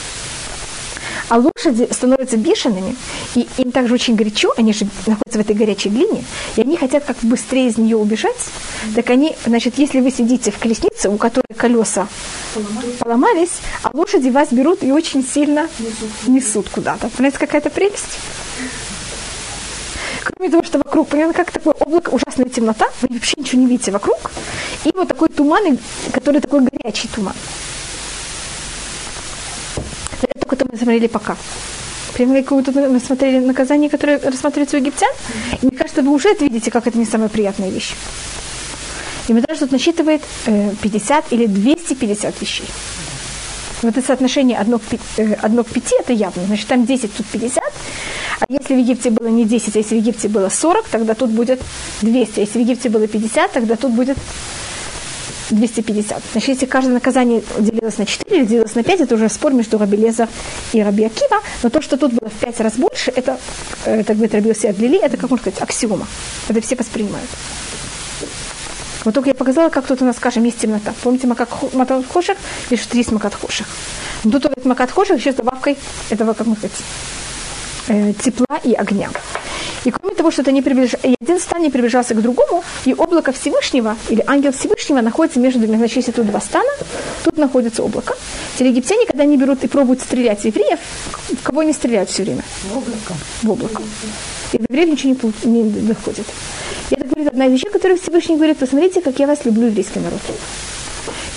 [1.29, 2.95] А лошади становятся бешеными,
[3.35, 6.25] и им также очень горячо, они же находятся в этой горячей глине,
[6.57, 8.37] и они хотят как быстрее из нее убежать.
[8.95, 12.07] Так они, значит, если вы сидите в колеснице, у которой колеса
[13.01, 15.69] поломались, а лошади вас берут и очень сильно
[16.29, 17.09] несут куда-то.
[17.09, 18.19] Понимаете, какая-то прелесть?
[20.23, 23.91] Кроме того, что вокруг, понятно, как такое облако, ужасная темнота, вы вообще ничего не видите
[23.91, 24.31] вокруг,
[24.85, 25.79] и вот такой туман,
[26.13, 27.35] который такой горячий туман.
[30.47, 31.37] Это только то мы смотрели пока.
[32.15, 35.11] Прямо какое-то мы смотрели наказание, которое рассматривается у египтян.
[35.63, 37.95] И мне кажется, вы уже это видите, как это не самая приятная вещь.
[39.29, 42.67] И Мидраш тут насчитывает э, 50 или 250 вещей.
[43.83, 46.45] Вот это соотношение одно к, пи- э, одно к 5, это явно.
[46.47, 47.65] Значит, там 10, тут 50.
[48.41, 51.31] А если в Египте было не 10, а если в Египте было 40, тогда тут
[51.31, 51.61] будет
[52.03, 52.39] 200.
[52.39, 54.17] А если в Египте было 50, тогда тут будет
[55.51, 56.23] 250.
[56.33, 59.79] Значит, если каждое наказание делилось на 4 или делилось на 5, это уже спор между
[59.79, 60.29] Рабелеза
[60.73, 61.41] и Раби Акива.
[61.63, 63.39] Но то, что тут было в 5 раз больше, это,
[63.85, 66.07] э, так говорит Раби Йоси Адлили, это, как можно сказать, аксиома.
[66.49, 67.29] Это все воспринимают.
[69.05, 70.93] Вот только я показала, как тут у нас, скажем, есть темнота.
[71.05, 71.71] Помните Макат Хо-
[72.13, 72.37] Хошек?
[72.71, 73.67] Лишь три Макат Хошек.
[74.25, 75.77] Тут этот Макат Хошек еще с добавкой
[76.11, 76.85] этого, как можно сказать,
[77.89, 79.11] э, тепла и огня.
[79.87, 82.93] И кроме того, что это не приближается, и один стан не приближался к другому, и
[82.93, 86.69] облако Всевышнего, или ангел Всевышнего находится между двумя, значит, если тут два стана,
[87.23, 88.17] тут находится облако.
[88.59, 90.81] Те египтяне, когда они берут и пробуют стрелять в евреев,
[91.29, 92.43] в кого они стреляют все время?
[93.43, 93.81] В облако.
[94.53, 96.27] И до евреев ничего не, не доходит.
[96.91, 100.01] И это говорит одна из вещей, которую Всевышний говорит, посмотрите, как я вас люблю, еврейский
[100.01, 100.21] народ.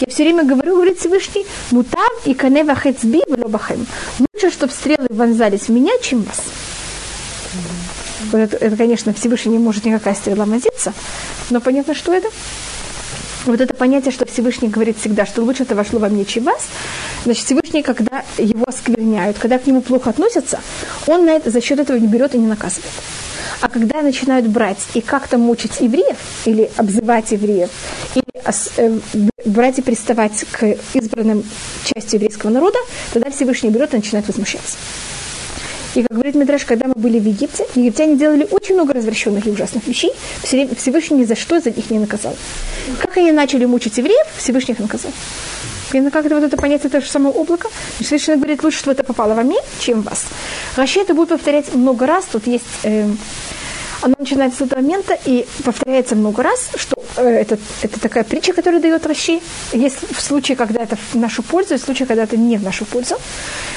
[0.02, 3.86] Я все время говорю, говорит Всевышний, мутав и канева хецби влобахем.
[4.18, 6.42] Лучше, чтобы стрелы вонзались в меня, чем в вас.
[8.32, 10.94] Вот это, это, конечно, Всевышний не может никакая стрела вонзиться,
[11.50, 12.30] но понятно, что это.
[13.46, 16.68] Вот это понятие, что Всевышний говорит всегда, что лучше это вошло во мне, чем вас.
[17.24, 20.60] Значит, Всевышний, когда его оскверняют, когда к нему плохо относятся,
[21.08, 22.92] он на это, за счет этого не берет и не наказывает.
[23.62, 27.70] А когда начинают брать и как-то мучить евреев, или обзывать евреев,
[28.16, 28.24] или
[28.78, 29.00] э,
[29.46, 31.44] брать и приставать к избранным
[31.84, 32.78] части еврейского народа,
[33.14, 34.78] тогда Всевышний берет и начинает возмущаться.
[35.96, 39.50] И как говорит Мидраш, когда мы были в Египте, египтяне делали очень много развращенных и
[39.50, 40.12] ужасных вещей,
[40.44, 42.36] Все- Всевышний ни за что за них не наказал.
[43.02, 45.12] Как они начали мучить евреев, Всевышний их наказал.
[45.94, 47.68] И ну, как это вот это понятие, это же самое облако.
[48.00, 50.26] Всевышний говорит, лучше, чтобы это попало мне, чем в вас.
[50.76, 52.26] Раши это будет повторять много раз.
[52.32, 52.66] Тут есть...
[52.84, 53.10] э,
[54.02, 58.54] оно начинается с этого момента и повторяется много раз, что э, это, это такая притча,
[58.54, 59.40] которая дает Раши.
[59.74, 62.64] Есть в случае, когда это в нашу пользу, и в случае, когда это не в
[62.64, 63.16] нашу пользу.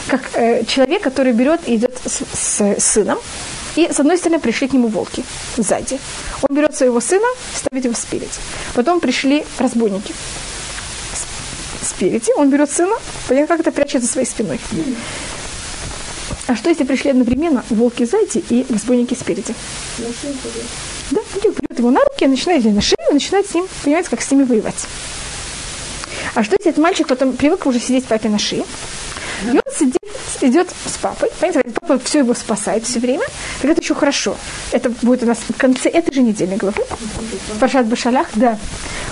[0.09, 3.19] Как э, человек, который берет и идет с, с сыном,
[3.77, 5.25] и с одной стороны пришли к нему волки
[5.57, 5.99] сзади.
[6.49, 8.29] Он берет своего сына, ставит его спереди.
[8.75, 10.15] Потом пришли разбойники
[11.15, 12.95] с- спереди, он берет сына,
[13.29, 14.61] понятно, как это прячет за своей спиной.
[16.49, 19.55] А что если пришли одновременно волки сзади и разбойники спереди?
[21.11, 24.31] Да, Бог берет его на руки, начинает на шею, начинает с ним, понимаете, как с
[24.31, 24.87] ними воевать.
[26.35, 28.65] А что если этот мальчик потом привык уже сидеть папе на шее,
[29.45, 30.03] и он сидит,
[30.41, 33.25] идет с папой, понимаете, папа все его спасает все время,
[33.61, 34.37] так это еще хорошо.
[34.71, 36.83] Это будет у нас в конце этой же недельной главы.
[37.61, 38.59] Паршат Башалях, да.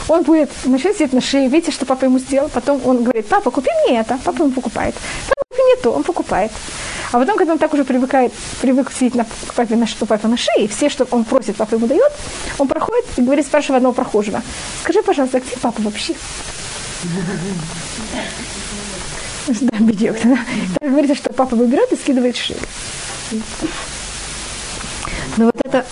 [0.08, 3.50] Он будет начать сидеть на шее, видите, что папа ему сделал, потом он говорит, папа,
[3.50, 4.94] купи мне это, папа ему покупает.
[5.28, 6.52] Папа, купи мне то, он покупает.
[7.12, 10.36] А потом, когда он так уже привыкает, привык сидеть на папе на, что папа на
[10.36, 12.12] шее, все, что он просит, папа ему дает,
[12.58, 14.42] он проходит и говорит, спрашивает одного прохожего,
[14.82, 16.14] скажи, пожалуйста, где папа вообще?
[19.48, 20.16] Да, бедек.
[20.78, 22.61] Так говорится, что папа выберет и скидывает шею.
[25.36, 25.86] Но вот это,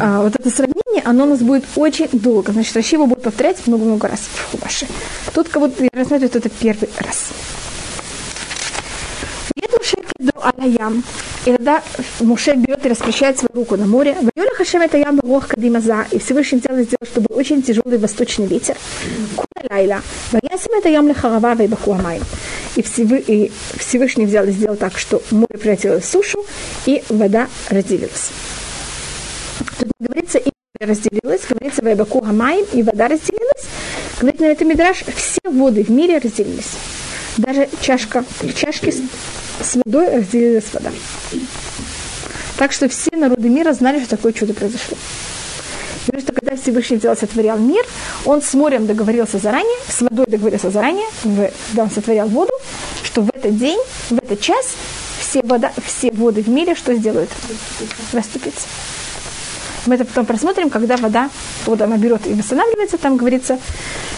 [0.00, 2.52] а, вот это сравнение, оно у нас будет очень долго.
[2.52, 4.86] Значит, Раши его будет повторять много-много раз в Хумаше.
[5.34, 7.32] Тут как будто я рассматриваю, это первый раз.
[10.16, 11.02] Кеду алаям.
[11.44, 11.82] И тогда
[12.20, 14.14] Муше берет и распрощает свою руку на море.
[14.14, 16.06] Вайоля Хашем это ям рох кадима за.
[16.12, 18.76] И Всевышний взял и сделал, чтобы очень тяжелый восточный ветер.
[19.34, 20.02] Куна лайла.
[20.30, 22.20] Ваясим это ям лехарава вейбахуамай.
[22.76, 26.44] И Всевы- и Всевышний взял и сделал так, что море превратилось в сушу,
[26.86, 28.30] и вода разделилась.
[29.78, 30.50] Тут говорится, и
[30.80, 33.66] море разделилось, говорится, вайбаку хамаем, и вода разделилась.
[34.20, 36.72] Говорит на этом Мидраш, все воды в мире разделились.
[37.36, 38.92] Даже чашка, чашки
[39.60, 40.90] с, водой разделилась вода.
[42.56, 44.96] Так что все народы мира знали, что такое чудо произошло.
[46.06, 47.84] Говорит, что когда Всевышний взял, сотворял мир,
[48.24, 52.52] он с морем договорился заранее, с водой договорился заранее, когда он сотворял воду,
[53.02, 53.78] что в этот день,
[54.10, 54.74] в этот час
[55.20, 57.30] все, вода, все воды в мире что сделают?
[58.12, 58.66] Раступятся.
[59.86, 61.30] Мы это потом просмотрим, когда вода,
[61.66, 63.58] вот она берет и восстанавливается, там говорится,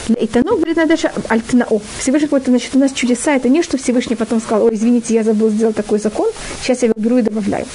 [0.08, 1.80] Итану, говорит Надеша, Альтнао.
[1.98, 5.24] Всевышний говорит, значит, у нас чудеса, это не, что Всевышний потом сказал, ой, извините, я
[5.24, 6.30] забыл сделать такой закон,
[6.62, 7.66] сейчас я его беру и добавляю.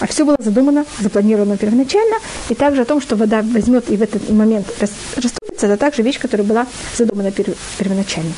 [0.00, 2.16] А все было задумано, запланировано первоначально,
[2.48, 6.02] и также о том, что вода возьмет и в этот момент рас- расступится, это также
[6.02, 6.66] вещь, которая была
[6.96, 8.32] задумана пер- первоначально.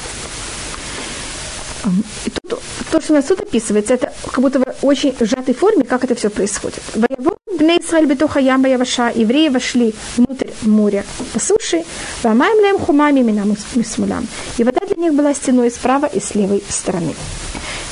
[2.26, 5.84] И тут, то, что у нас тут описывается, это как будто в очень сжатой форме,
[5.84, 6.82] как это все происходит.
[6.94, 8.09] Воевод Бней Исраэль
[8.40, 9.11] ямба яваша.
[9.14, 11.84] Евреи вошли внутрь моря по суше.
[12.22, 14.26] Вамаем лем хумами минам мисмулям.
[14.59, 17.14] И вода для них была стеной справа и с левой стороны.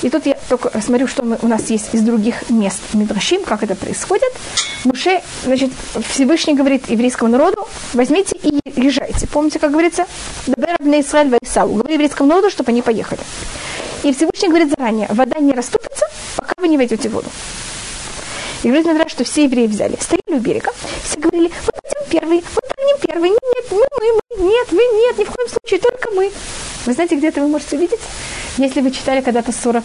[0.03, 3.63] И тут я только смотрю, что мы, у нас есть из других мест Мидрашим, как
[3.63, 4.31] это происходит.
[4.85, 5.71] Муше, значит,
[6.11, 9.27] Всевышний говорит еврейскому народу, возьмите и езжайте.
[9.27, 10.07] Помните, как говорится?
[10.47, 11.75] Дабер на Исраиль Вайсау.
[11.75, 13.21] Говори еврейскому народу, чтобы они поехали.
[14.03, 17.29] И Всевышний говорит заранее, вода не расступится, пока вы не войдете в воду.
[18.67, 20.73] И говорит Мидраш, что все евреи взяли, стояли у берега,
[21.05, 25.19] все говорили, мы пойдем первый, мы пойдем первый, нет, мы, мы, мы, нет, вы, нет,
[25.19, 26.33] ни в коем случае, только мы.
[26.85, 28.01] Вы знаете, где это вы можете увидеть?
[28.59, 29.85] Если вы читали когда-то 40,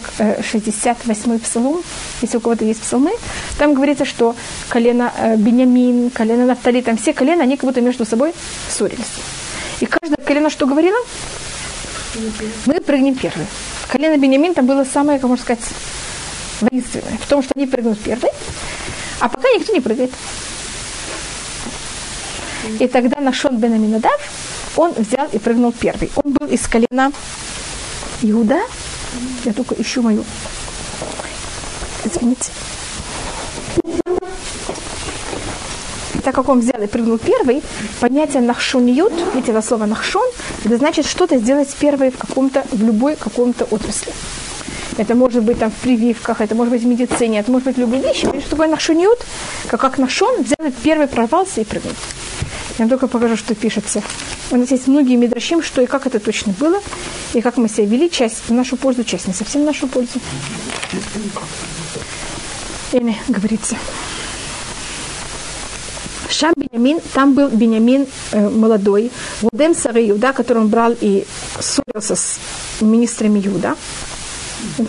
[0.50, 1.80] 68 псалом,
[2.22, 3.12] если у кого-то есть псалмы,
[3.56, 4.34] там говорится, что
[4.68, 8.34] колено э, Бениамин, колено Нафтали, там все колена, они как будто между собой
[8.68, 9.14] ссорились.
[9.78, 10.98] И каждое колено что говорило?
[12.66, 13.46] Мы прыгнем первые.
[13.86, 15.62] Колено Бениамин там было самое, как можно сказать,
[16.62, 17.18] воинственное.
[17.18, 18.32] В том, что они прыгнут первые,
[19.20, 20.10] а пока никто не прыгает.
[22.78, 24.20] И тогда Нашон бен Аминадав,
[24.76, 26.10] он взял и прыгнул первый.
[26.16, 27.12] Он был из колена
[28.22, 28.60] Иуда.
[29.44, 30.24] Я только ищу мою.
[32.04, 32.50] Извините.
[36.22, 37.62] так как он взял и прыгнул первый,
[38.00, 40.26] понятие нахшониют, видите, это слово нахшон,
[40.64, 44.12] это значит что-то сделать первой в каком-то, в любой каком-то отрасли.
[44.98, 47.80] Это может быть там в прививках, это может быть в медицине, это может быть в
[47.80, 48.26] любой вещи.
[48.40, 49.24] Что такое нахшониют?
[49.68, 51.94] Как, как нахшон, взял первый, прорвался и прыгнул.
[52.78, 54.02] Я вам только покажу, что пишется.
[54.50, 56.80] У нас есть многие мидрашим, что и как это точно было,
[57.32, 60.20] и как мы себя вели, часть в нашу пользу, часть не совсем в нашу пользу.
[62.92, 63.76] Или говорится.
[66.28, 69.10] Шам Бенямин, там был Бенямин э, молодой,
[69.42, 71.26] Вудем Сары Юда, который он брал и
[71.60, 72.38] ссорился с
[72.80, 73.76] министрами Юда.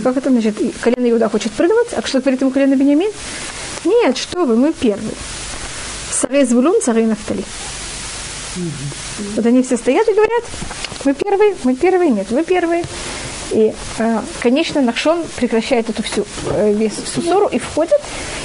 [0.03, 0.55] Как это значит?
[0.81, 3.11] Колено Иуда хочет прыгнуть, а что говорит ему колено Бенямин?
[3.85, 5.13] Нет, что вы, мы первые.
[6.11, 7.43] Сарей Звулун, Сарей Нафтали.
[9.35, 10.43] Вот они все стоят и говорят,
[11.05, 12.83] мы первые, мы первые, нет, вы первые.
[13.53, 18.01] И, э, конечно, Нахшон прекращает эту всю, э, весь, всю ссору и входит.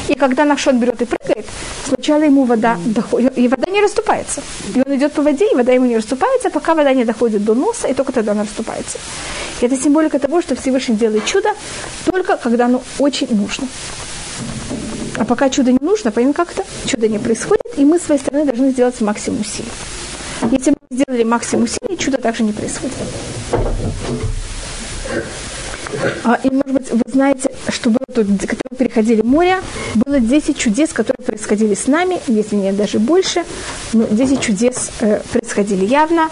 [0.08, 1.46] И когда Нахшон берет и прыгает,
[1.88, 4.42] сначала ему вода доходит, и вода не расступается.
[4.74, 7.54] И он идет по воде, и вода ему не расступается, пока вода не доходит до
[7.54, 8.98] носа, и только тогда она расступается.
[9.60, 11.48] И это символика того, что Всевышний делает чудо
[12.04, 13.66] только когда оно очень нужно.
[15.16, 18.44] А пока чудо не нужно, понятно как-то, чудо не происходит, и мы с своей стороны
[18.44, 19.72] должны сделать максимум усилий.
[20.52, 22.94] Если мы сделали максимум усилий, чудо также не происходит.
[26.24, 29.60] А, и, может быть, вы знаете, что было тут, когда мы переходили море,
[29.94, 33.44] было 10 чудес, которые происходили с нами, если не даже больше,
[33.92, 36.28] но 10 чудес э, происходили явно.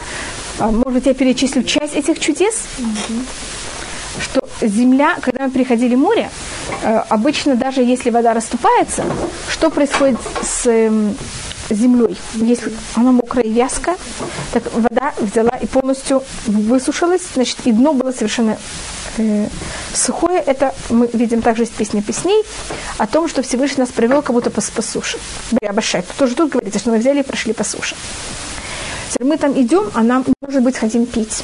[0.59, 4.23] А, может быть, я перечислю часть этих чудес, mm-hmm.
[4.23, 6.29] что земля, когда мы переходили море,
[6.83, 9.05] э, обычно даже если вода расступается,
[9.51, 10.91] что происходит с э,
[11.71, 12.17] землей?
[12.35, 13.97] Если она мокрая и вязкая,
[14.53, 18.59] так вода взяла и полностью высушилась, значит, и дно было совершенно
[19.19, 19.49] э,
[19.95, 20.41] сухое.
[20.41, 22.45] Это мы видим также из песни песней
[22.99, 25.19] о том, что Всевышний нас привел как будто по, по суше.
[25.63, 26.05] Абашай.
[26.19, 27.97] Тоже тут говорится, что мы взяли и прошли по суше.
[29.11, 31.43] Теперь мы там идем, а нам, может быть, хотим пить.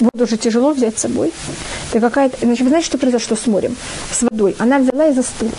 [0.00, 1.32] Воду уже тяжело взять с собой.
[1.90, 2.38] Это какая-то...
[2.40, 3.76] Значит, вы знаете, что произошло с морем?
[4.10, 4.56] С водой.
[4.58, 5.52] Она взяла и застыла.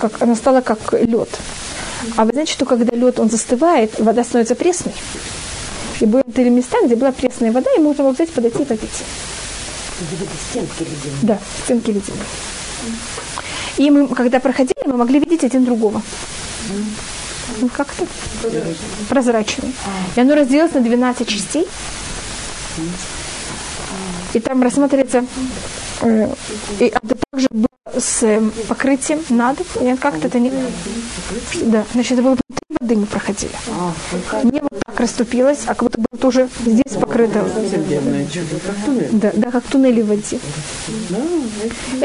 [0.00, 1.28] Как, она стала как лед.
[2.16, 4.94] А вы знаете, что когда лед он застывает, вода становится пресной.
[6.00, 9.02] И были места, где была пресная вода, и можно было взять, подойти и попить.
[10.50, 11.18] Стенки ледяные.
[11.22, 12.24] Да, стенки ледяные.
[13.78, 16.02] И мы, когда проходили, мы могли видеть один другого.
[17.60, 18.06] Ну, как-то
[19.08, 19.74] прозрачный.
[20.14, 21.66] И оно разделилось на 12 частей.
[24.34, 25.24] И там рассматривается,
[26.02, 26.28] э,
[26.80, 27.66] и это также было
[27.96, 30.52] с покрытием над, и как-то это не...
[31.62, 32.36] Да, значит, это было
[32.80, 33.52] воды мы проходили.
[34.44, 37.44] Не вот так расступилось, а как будто было тоже здесь покрыто.
[39.12, 40.38] Да, да, как туннели в воде.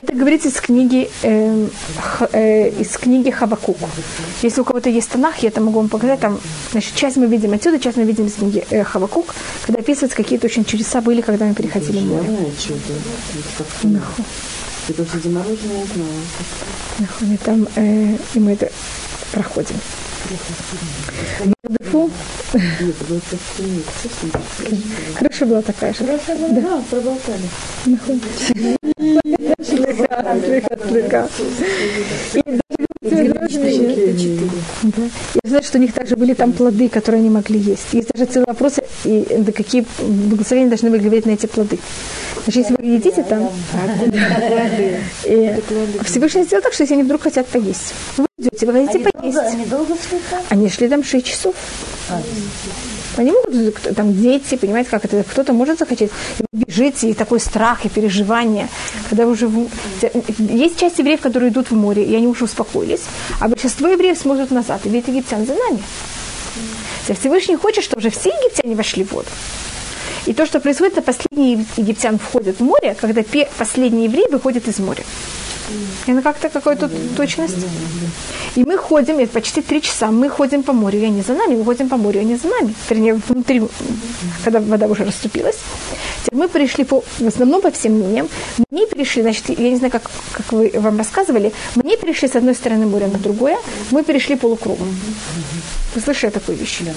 [0.01, 3.77] Это говорится из книги, э, х, э, из книги Хабакук.
[4.41, 6.19] Если у кого-то есть Танах, я это могу вам показать.
[6.21, 6.39] Там,
[6.71, 9.35] значит, часть мы видим отсюда, часть мы видим из книги э, Хабакук,
[9.65, 12.27] когда описываются какие-то очень чудеса были, когда мы переходили море.
[14.89, 17.37] Это все замороженное, знала.
[17.43, 18.69] Там, э, и мы это
[19.31, 19.75] проходим.
[21.91, 22.09] Фу.
[25.19, 26.03] Крыша была такая же.
[26.05, 27.49] Крыша была, да, проболтали.
[29.63, 31.27] Слегка, слегка,
[32.31, 32.62] слегка.
[35.43, 37.93] Я знаю, что у них также были там плоды, которые они могли есть.
[37.93, 41.79] Есть даже целый вопрос, и да, какие благословения должны выглядеть на эти плоды.
[42.45, 43.49] Значит, если вы едите там,
[46.05, 49.37] Всевышний сделал так, что если они вдруг хотят поесть, вы идете, вы хотите поесть.
[49.37, 50.41] Они шли там?
[50.49, 51.55] Они шли там 6 часов.
[53.17, 56.11] Они могут, там, дети, понимаете, как это, кто-то может захотеть,
[56.51, 58.67] бежите, и такой страх, и переживание,
[59.09, 59.47] когда уже...
[59.47, 59.67] В...
[60.39, 63.01] Есть часть евреев, которые идут в море, и они уже успокоились,
[63.39, 65.81] а большинство евреев смотрят назад, и видят египтян за нами.
[67.19, 69.27] Всевышний хочет, чтобы уже все египтяне вошли в воду.
[70.25, 73.23] И то, что происходит, это последний египтян входит в море, когда
[73.57, 75.03] последний еврей выходит из моря.
[76.07, 77.57] Это как-то какая-то точность.
[78.55, 81.55] И мы ходим, это почти три часа, мы ходим по морю, и они за нами,
[81.55, 82.73] мы ходим по морю, и они за нами.
[82.89, 83.61] Вернее, внутри,
[84.43, 85.57] когда вода уже расступилась.
[86.23, 88.29] Теперь мы пришли по, в основном по всем мнениям.
[88.69, 92.55] Мы перешли, значит, я не знаю, как, как вы вам рассказывали, мы перешли с одной
[92.55, 93.57] стороны моря на другое,
[93.91, 94.87] мы перешли полукругом.
[95.95, 96.79] Вы слышали такую вещь?
[96.81, 96.91] Да.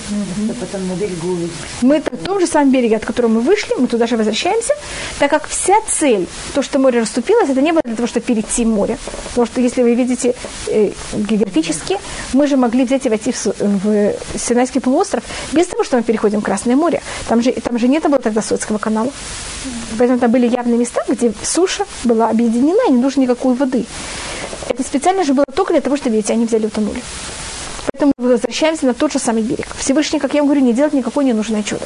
[1.83, 4.73] Мы на том же самом береге, от которого мы вышли, мы туда же возвращаемся,
[5.19, 8.56] так как вся цель, то, что море расступилось, это не было для того, чтобы перейти
[8.65, 8.99] море.
[9.31, 10.35] Потому что если вы видите
[10.69, 11.99] э, географически,
[12.33, 16.41] мы же могли взять и войти в, в Синайский полуостров без того, что мы переходим
[16.41, 17.03] Красное море.
[17.29, 19.11] Там же, там же не было тогда Суэцкого канала.
[19.99, 23.87] Поэтому там были явные места, где суша была объединена, и не нужно никакой воды.
[24.69, 27.03] Это специально же было только для того, чтобы эти они взяли и утонули.
[27.93, 29.67] Поэтому мы возвращаемся на тот же самый берег.
[29.79, 31.85] Всевышний, как я вам говорю, не делает никакое ненужное чудо.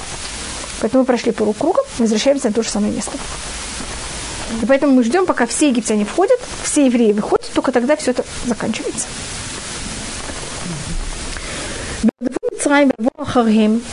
[0.81, 3.13] Поэтому мы прошли полукругом, возвращаемся на то же самое место.
[4.63, 8.25] И поэтому мы ждем, пока все египтяне входят, все евреи выходят, только тогда все это
[8.47, 9.07] заканчивается.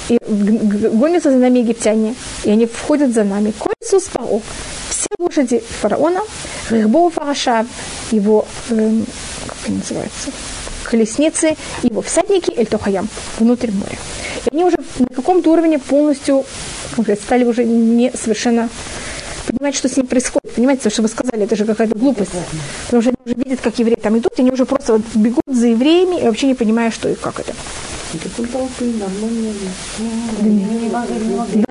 [0.09, 3.53] И гонятся за нами египтяне, и они входят за нами.
[3.57, 4.41] Кольцус паро.
[4.89, 6.21] Все лошади фараона,
[6.69, 7.67] Рихбоу фарашав,
[8.11, 9.05] его, эм,
[9.47, 10.31] как это называется,
[10.83, 13.07] колесницы, его всадники, Эль Тохаям,
[13.39, 13.97] внутрь моря.
[14.45, 16.45] И они уже на каком-то уровне полностью
[16.91, 18.69] сказать, стали уже не совершенно
[19.47, 20.53] понимать, что с ним происходит.
[20.53, 22.31] Понимаете, что вы сказали, это же какая-то глупость.
[22.85, 25.43] Потому что они уже видят, как евреи там идут, и они уже просто вот бегут
[25.47, 27.53] за евреями и вообще не понимая, что и как это.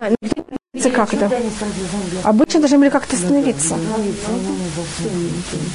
[0.00, 1.30] Да, никто как это.
[2.22, 3.76] Обычно должны были как-то остановиться.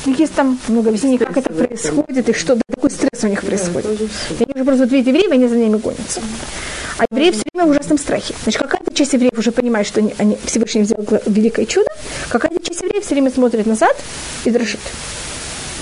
[0.05, 4.01] Есть там много объяснений, как это происходит и что, да, такой стресс у них происходит.
[4.39, 6.21] И они уже просто вот видят евреев, они за ними гонятся.
[7.01, 8.35] А евреи все время в ужасном страхе.
[8.43, 11.89] Значит, какая-то часть евреев уже понимает, что они, они, Всевышний взял великое чудо,
[12.29, 13.97] какая-то часть евреев все время смотрит назад
[14.45, 14.79] и дрожит.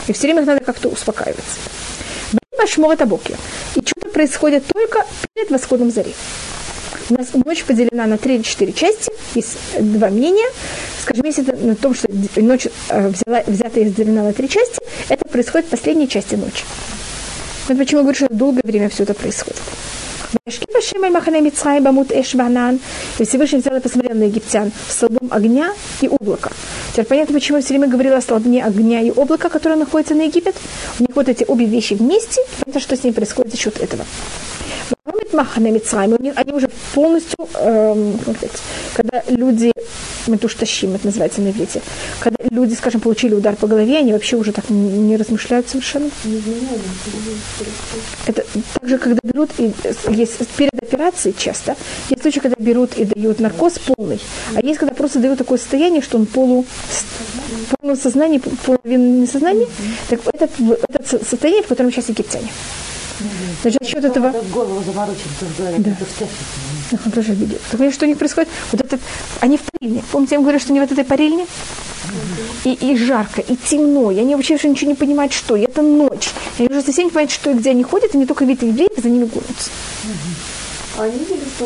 [0.07, 1.59] И все время надо как-то успокаиваться.
[2.65, 3.35] Шморет Абокер.
[3.75, 6.13] И чудо происходит только перед восходом зари.
[7.09, 9.11] У нас ночь поделена на три или четыре части.
[9.35, 10.47] Есть два мнения.
[11.01, 12.07] Скажем, если это на том, что
[12.37, 16.63] ночь э, взяла, взята и разделена на три части, это происходит в последней части ночи.
[17.67, 19.59] Вот почему я говорю, что долгое время все это происходит.
[23.17, 26.51] И Всевышний взял и посмотрел на египтян столбом огня и облака.
[26.91, 30.23] Теперь понятно, почему я все время говорила о столбне огня и облака, которые находятся на
[30.23, 30.55] Египет.
[30.99, 32.41] У них вот эти обе вещи вместе.
[32.63, 34.05] Понятно, что с ними происходит за счет этого.
[36.35, 38.19] Они уже полностью, эм,
[38.93, 39.71] когда люди,
[40.27, 41.81] метуштащим, это называется на иврите,
[42.19, 46.09] когда люди, скажем, получили удар по голове, они вообще уже так не, размышляют совершенно.
[48.27, 48.45] Это
[48.79, 49.71] также, когда берут, и
[50.09, 51.75] есть перед операцией часто,
[52.09, 54.19] есть случаи, когда берут и дают наркоз полный,
[54.55, 56.65] а есть, когда просто дают такое состояние, что он полу,
[57.79, 59.67] полное сознание, половина несознания,
[60.09, 60.49] так это,
[60.87, 62.49] это состояние, в котором сейчас египтяне.
[63.61, 64.33] Значит, счет этого...
[64.53, 65.95] Голову заморочен, да.
[67.05, 67.57] Он тоже видел.
[67.71, 68.49] Так что у них происходит?
[68.71, 68.99] Вот это,
[69.41, 70.03] они в парильне.
[70.11, 71.45] Помните, я им говорю, что они в этой парильне?
[72.63, 75.55] И, и жарко, и темно, и они вообще уже ничего не понимают, что.
[75.55, 76.31] И это ночь.
[76.57, 78.91] Они уже совсем не понимают, что и где они ходят, и не только видят евреев,
[78.97, 79.69] за ними гонятся.
[80.99, 81.65] А они видели, что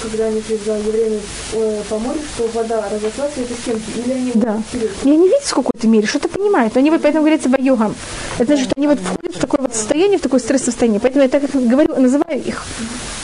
[0.00, 1.20] когда они приезжали евреями
[1.52, 3.84] э, по морю, что вода разошлась в этой стенке?
[3.94, 4.62] Или они да.
[5.04, 6.74] И они видят в какой-то мере, что-то понимают.
[6.78, 7.94] Они вот поэтому говорится боюгам.
[8.38, 10.98] Это значит, что они вот входят в такое вот состояние, в такое стрессовое состояние.
[10.98, 12.64] Поэтому я так как говорю, называю их.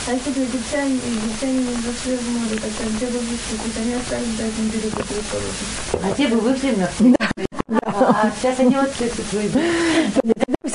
[0.05, 3.57] А если бы египтяне, египтяне зашли в море, тогда где бы вышли?
[3.57, 7.15] То они остались до этого берега, А те бы вышли мертвые.
[7.17, 7.27] Да.
[7.67, 8.91] А сейчас они вот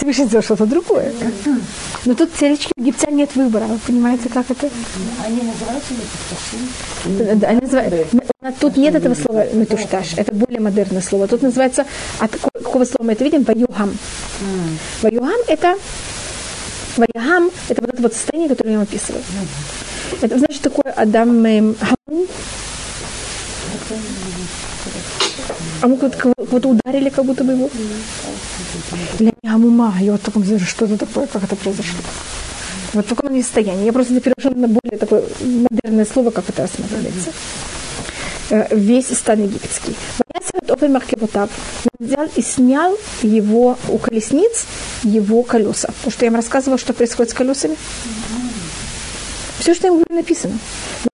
[0.03, 1.13] Всевышний сделал что-то другое.
[2.05, 3.67] Но тут целички египтян нет выбора.
[3.67, 4.69] Вы понимаете, как это?
[5.25, 7.47] Они называются?
[7.47, 8.09] Они называют...
[8.59, 10.15] Тут нет этого слова метушташ.
[10.17, 11.29] Это более модерное слово.
[11.29, 11.87] Тут называется...
[12.19, 13.45] От какого слова мы это видим?
[13.45, 13.97] Ваюхам.
[15.03, 15.77] Ваюхам это...
[16.97, 19.23] Ваяхам– это вот это вот состояние, которое я вам описываю.
[20.21, 22.27] Это значит такое Адам Хамун.
[25.83, 27.71] А мы кого-то ударили, как будто бы его.
[29.19, 29.95] Для меня мума.
[30.01, 32.01] Я вот таком что это такое, как это произошло.
[32.93, 33.87] Вот в таком состоянии.
[33.87, 37.31] Я просто перешла на более такое модерное слово, как это рассматривается.
[38.71, 39.97] Весь стан египетский.
[41.85, 44.67] Он взял и снял его у колесниц,
[45.03, 45.89] его колеса.
[45.89, 47.77] Потому что я вам рассказывала, что происходит с колесами.
[49.63, 50.59] Все, что им говорит, написано.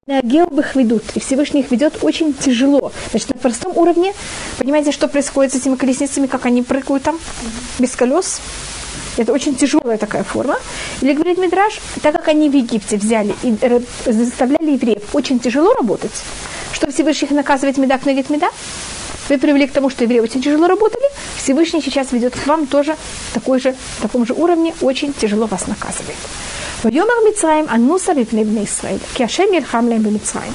[0.07, 2.93] На геобых ведут, и Всевышний их ведет очень тяжело.
[3.11, 4.15] Значит, на простом уровне,
[4.57, 7.19] понимаете, что происходит с этими колесницами, как они прыгают там,
[7.79, 8.41] без колес?
[9.19, 10.57] Это очень тяжелая такая форма.
[11.03, 13.55] Или говорит Мидраш, так как они в Египте взяли и
[14.07, 16.25] заставляли евреев очень тяжело работать,
[16.73, 18.49] что Всевышний их наказывает медак на меда,
[19.29, 21.05] вы привели к тому, что евреи очень тяжело работали.
[21.37, 22.97] Всевышний сейчас ведет к вам тоже
[23.35, 26.17] такой же, в таком же уровне, очень тяжело вас наказывает.
[26.83, 29.01] Вайомар Мицраим Ануса Випнебне Исраиль.
[29.15, 30.55] Киашем Ельхам Лем Мицраим.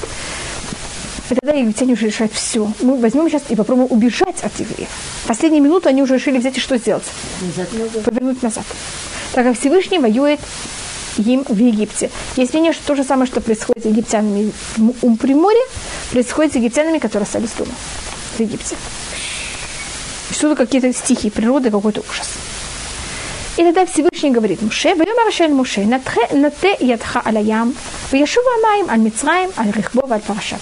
[1.30, 2.70] И тогда египтяне уже решают все.
[2.80, 4.88] Мы возьмем сейчас и попробуем убежать от евреев.
[5.26, 7.04] Последние минуты они уже решили взять и что сделать?
[7.40, 8.04] Назад.
[8.04, 8.64] Повернуть назад.
[9.32, 10.40] Так как Всевышний воюет
[11.16, 12.10] им в Египте.
[12.36, 14.52] Есть мнение, что то же самое, что происходит с египтянами
[15.02, 15.64] у Приморья,
[16.10, 17.72] происходит с египтянами, которые остались дома
[18.34, 18.76] в Египте.
[20.30, 22.28] Что-то какие-то стихи природы, какой-то ужас.
[23.56, 26.00] И тогда Всевышний говорит Муше, «Вайом Арашель Муше, на
[26.32, 27.74] нате ядха алаям,
[28.10, 30.58] ваяшува маем аль Мицраем, аль Рихбов, аль Парашав».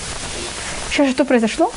[0.90, 1.72] Сейчас что произошло?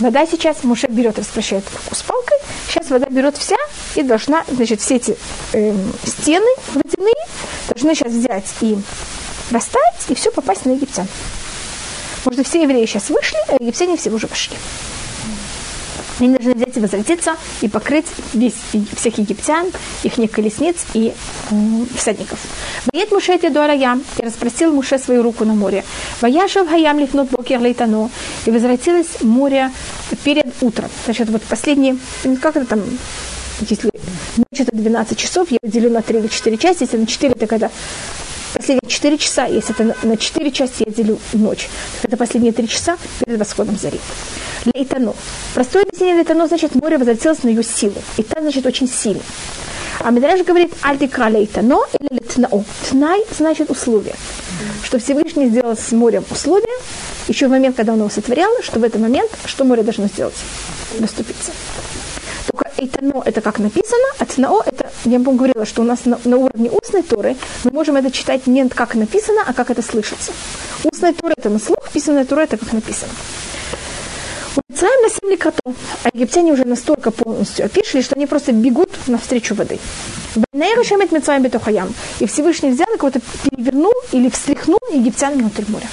[0.00, 2.38] Вода сейчас Муше берет, распрощает руку с палкой,
[2.68, 3.56] сейчас вода берет вся
[3.94, 5.16] и должна, значит, все эти
[5.52, 5.74] э,
[6.06, 7.14] стены водяные
[7.68, 8.78] должны сейчас взять и
[9.50, 11.06] растаять, и все попасть на египтян.
[12.24, 14.56] Может, все евреи сейчас вышли, а египтяне все уже пошли.
[16.20, 18.54] Они должны взять и возвратиться и покрыть весь,
[18.96, 19.66] всех египтян,
[20.02, 21.12] их колесниц и
[21.50, 21.54] э,
[21.96, 22.40] всадников.
[22.92, 23.46] Воет Муше эти
[23.80, 25.84] ям и распростил Муше свою руку на море.
[26.20, 28.10] Ваяшев хаям лифнут бокер лейтано.
[28.46, 29.70] И возвратилось море
[30.24, 30.90] перед утром.
[31.04, 31.96] Значит, вот последние,
[32.42, 32.82] как это там,
[33.60, 33.90] если
[34.36, 37.52] ночь это 12 часов, я делю на 3 или 4 части, если на 4, так
[37.52, 37.70] это
[38.54, 41.68] последние 4 часа, если это на 4 части я делю ночь,
[42.02, 44.00] это последние 3 часа перед восходом зари.
[44.74, 45.14] Лейтано.
[45.54, 47.94] Простое объяснение лейтано значит море возвратилось на ее силу.
[48.16, 49.22] И та значит очень сильно.
[50.00, 52.64] А Медраж говорит альтикра лейтано или летнао.
[52.88, 54.14] Тнай значит условие.
[54.82, 56.76] Что Всевышний сделал с морем условие,
[57.26, 60.36] еще в момент, когда он его сотворял, что в этот момент, что море должно сделать?
[60.98, 61.52] Доступиться.
[62.58, 66.18] Только эйтано это как написано, а тнао это, я вам говорила, что у нас на,
[66.24, 70.32] на уровне устной торы мы можем это читать не как написано, а как это слышится.
[70.84, 73.12] Устная тора это на слух, писанная тора это как написано.
[74.68, 79.78] Мицраем носили коту, а египтяне уже настолько полностью опишили, что они просто бегут навстречу воды.
[80.52, 81.94] Бенейрушемет Мицраем бетухаям.
[82.18, 85.86] И Всевышний взял и кого-то перевернул или встряхнул египтян внутрь моря.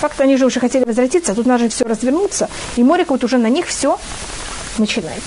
[0.00, 3.22] Факт, они же уже хотели возвратиться, а тут надо же все развернуться, и море вот
[3.24, 3.98] уже на них все
[4.80, 5.22] начинает.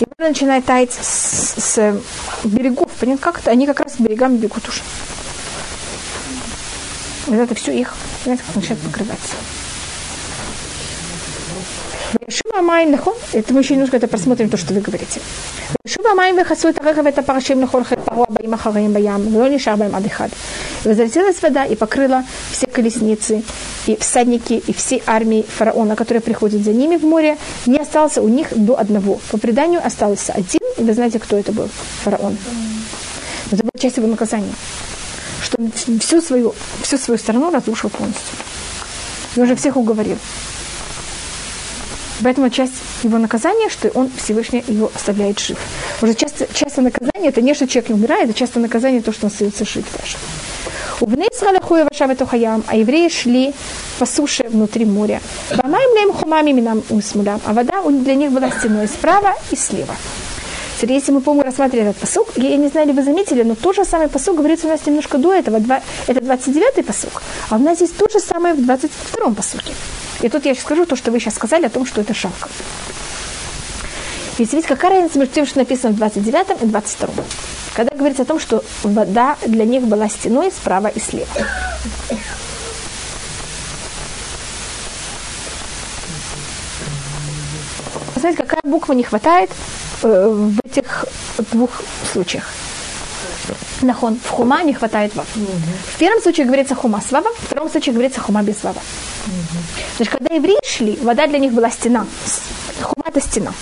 [0.00, 2.00] И море начинает таять с, с
[2.44, 2.90] берегов.
[3.00, 3.50] Понятно, как это?
[3.50, 4.82] Они как раз к берегам бегут уже.
[7.26, 7.94] Вот это все их,
[8.24, 9.34] понимаете, как начинает покрываться.
[12.28, 15.20] Шуба Майм Нахон, это мы еще немножко это просмотрим, то, что вы говорите.
[15.86, 19.94] Шуба Майм Вехасу это Рехав это Парашим Нахон Хетпару Абаим Ахараим Баям, но не Шарбаем
[19.94, 20.30] Адыхад.
[20.84, 23.42] Возвратилась вода и покрыла все колесницы,
[23.86, 28.28] и всадники, и все армии фараона, которые приходят за ними в море, не остался у
[28.28, 29.20] них до одного.
[29.30, 31.68] По преданию остался один, и вы знаете, кто это был?
[32.02, 32.36] Фараон.
[33.52, 34.52] Это была часть его наказания.
[35.42, 35.58] Что
[36.00, 38.36] всю свою, всю свою страну разрушил полностью.
[39.36, 40.18] И уже всех уговорил.
[42.22, 45.58] Поэтому часть его наказания, что он Всевышний его оставляет жив.
[46.02, 49.26] Уже часто, часто наказание, это не что человек не умирает, это часто наказание то, что
[49.26, 50.16] он остается жив даже.
[51.00, 53.54] У Израиля Вашава Тухаям, а евреи шли
[53.98, 55.20] по суше внутри моря.
[55.56, 56.52] Бамаем лем хумами
[57.44, 59.94] а вода для них была стеной справа и слева.
[60.76, 63.84] Теперь, если мы, рассматривали этот посук, я, не знаю, ли вы заметили, но тот же
[63.84, 65.60] самый посук говорится у нас немножко до этого.
[65.60, 69.74] Два, это 29-й посук, а у нас здесь тот же самый в 22-м посуке.
[70.22, 72.48] И тут я скажу то, что вы сейчас сказали о том, что это шапка.
[74.38, 77.24] Ведь видите, какая разница между тем, что написано в 29 и 22.
[77.74, 81.28] Когда говорится о том, что вода для них была стеной справа и слева.
[88.16, 89.50] Знаете, какая буква не хватает
[90.02, 91.06] э, в этих
[91.52, 91.70] двух
[92.12, 92.44] случаях?
[93.82, 94.18] Нахон.
[94.22, 95.26] В хума не хватает вав.
[95.34, 98.80] В первом случае говорится хума с вава, в втором случае говорится хума без вава.
[99.96, 102.06] Значит, когда евреи шли, вода для них была стена.
[102.82, 103.52] Хума это стена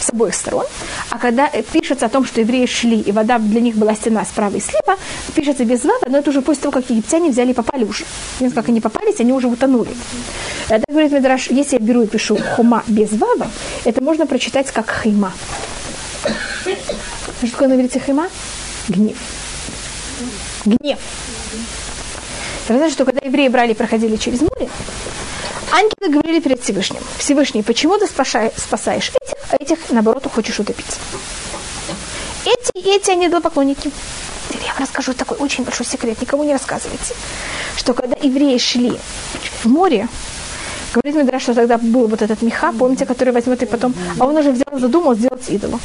[0.00, 0.64] с обоих сторон.
[1.10, 4.56] А когда пишется о том, что евреи шли, и вода для них была стена справа
[4.56, 4.98] и слева,
[5.34, 8.04] пишется без вава, но это уже после того, как египтяне взяли и попали уже.
[8.40, 9.90] Нет, как они попались, они уже утонули.
[10.68, 13.50] Это говорит Медраш, если я беру и пишу хума без вава,
[13.84, 15.32] это можно прочитать как хайма.
[17.42, 18.28] Что такое на иврите хайма?
[18.88, 19.16] Гнев
[20.64, 20.98] гнев.
[22.66, 24.68] Знаете, что когда евреи брали и проходили через море,
[25.72, 30.98] ангелы говорили перед Всевышним, Всевышний, почему ты спасаешь этих, а этих, наоборот, хочешь утопить?
[32.44, 33.90] Эти и эти, они идолопоклонники.
[34.50, 37.14] деле, я вам расскажу такой очень большой секрет, никому не рассказывайте,
[37.76, 38.98] что когда евреи шли
[39.64, 40.08] в море,
[40.92, 44.36] говорит Мидраш, что тогда был вот этот меха, помните, который возьмет и потом, а он
[44.36, 45.80] уже взял, задумал сделать идолом.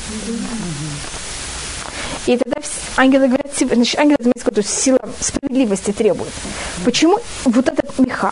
[2.25, 2.61] И тогда
[2.97, 6.31] ангелы говорят, значит, ангелы, то есть сила справедливости требует.
[6.85, 8.31] Почему вот этот меха,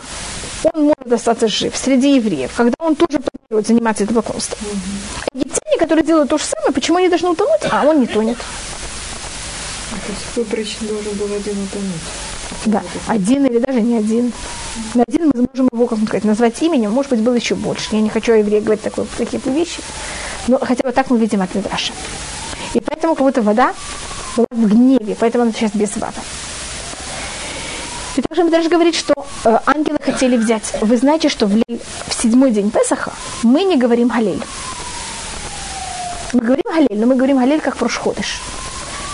[0.72, 4.58] он может остаться жив среди евреев, когда он тоже планирует заниматься идолопоклонством.
[5.20, 8.38] А египтяне, которые делают то же самое, почему они должны утонуть, а он не тонет?
[8.38, 12.02] То есть выборочно должен был один утонуть.
[12.66, 14.32] Да, один или даже не один.
[14.94, 17.88] На один мы можем его, как сказать, назвать именем, может быть, было еще больше.
[17.92, 19.82] Я не хочу о евреях говорить такое, такие вещи,
[20.48, 21.92] но хотя бы так мы видим от Мидраша.
[22.74, 23.74] И поэтому как будто вода
[24.36, 26.20] была в гневе, поэтому она сейчас без воды.
[28.16, 30.74] И также даже говорит, что э, ангелы хотели взять.
[30.80, 33.12] Вы знаете, что в, лей, в седьмой день Песаха
[33.42, 34.42] мы не говорим Галель.
[36.32, 38.40] Мы говорим Галель, но мы говорим Галель как прошходыш.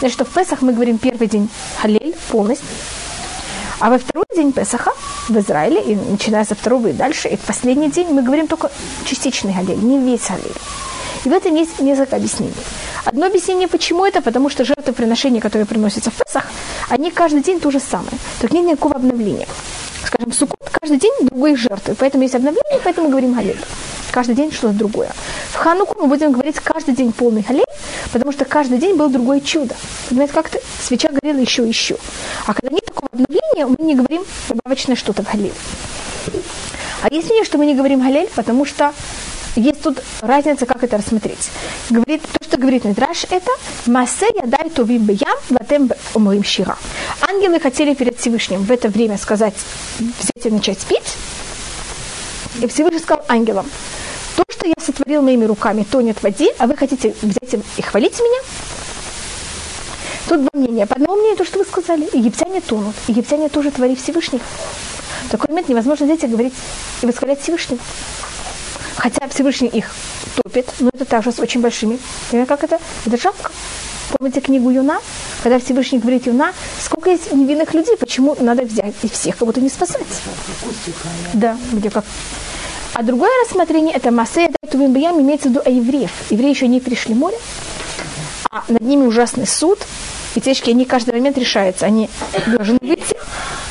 [0.00, 1.48] Значит, что в Песах мы говорим первый день
[1.82, 2.66] Галель полностью,
[3.80, 4.92] а во второй день Песаха
[5.28, 8.70] в Израиле, и начиная со второго и дальше, и в последний день мы говорим только
[9.04, 10.54] частичный Галель, не весь Галель.
[11.24, 12.54] И в этом есть несколько объяснений.
[13.04, 16.44] Одно объяснение, почему это, потому что жертвоприношения, которые приносятся в Песах,
[16.88, 18.12] они каждый день то же самое.
[18.40, 19.46] Так нет никакого обновления.
[20.04, 23.58] Скажем, Суккот каждый день другой жертвы, поэтому есть обновление, поэтому говорим Галель.
[24.10, 25.10] Каждый день что-то другое.
[25.50, 27.64] В Хануку мы будем говорить каждый день полный Галель,
[28.12, 29.74] потому что каждый день было другое чудо.
[30.08, 31.96] Понимаете, как-то свеча горела еще и еще.
[32.46, 35.52] А когда нет такого обновления, мы не говорим добавочное что-то в Галель.
[37.02, 38.92] А есть мнение, что мы не говорим Галель, потому что
[39.58, 41.50] есть тут разница, как это рассмотреть.
[41.90, 43.50] Говорит, то, что говорит Мидраш, это
[43.86, 46.76] «Масея дай тувим беям ватем умоим щира».
[47.20, 49.54] Ангелы хотели перед Всевышним в это время сказать,
[49.98, 51.16] взять и начать пить.
[52.62, 53.66] И Всевышний сказал ангелам,
[54.36, 58.18] то, что я сотворил моими руками, тонет в воде, а вы хотите взять и хвалить
[58.18, 58.40] меня?
[60.28, 60.86] Тут два мнения.
[60.86, 62.94] По одному мнению, то, что вы сказали, египтяне тонут.
[63.06, 64.42] Египтяне тоже твори Всевышних.
[65.26, 66.54] В такой момент невозможно взять и говорить
[67.02, 67.80] и восхвалять Всевышнего.
[68.98, 69.94] Хотя Всевышний их
[70.36, 71.98] топит, но это также с очень большими.
[72.30, 72.78] Понимаете, как это?
[73.06, 73.52] Это жалко.
[74.10, 74.98] Помните книгу Юна?
[75.42, 76.52] Когда Всевышний говорит Юна,
[76.82, 80.02] сколько есть невинных людей, почему надо взять и всех как будто не спасать?
[81.32, 82.04] Да, где как.
[82.94, 86.10] А другое рассмотрение, это Масея Дайтувим Баям, имеется в виду евреев.
[86.30, 87.36] Евреи еще не пришли в море,
[88.50, 89.78] а над ними ужасный суд,
[90.34, 92.10] и течки, они каждый момент решаются, они
[92.46, 93.16] должны выйти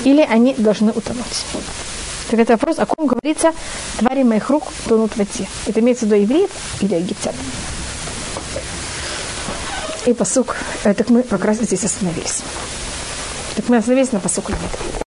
[0.05, 1.45] или они должны утонуть.
[2.29, 3.53] Так это вопрос, о ком говорится,
[3.99, 5.47] твари моих рук тонут в воде.
[5.65, 6.49] Это имеется в виду евреев
[6.81, 7.33] или египтян.
[10.05, 12.43] И посук, э, так мы как раз здесь остановились.
[13.55, 14.51] Так мы остановились на посуку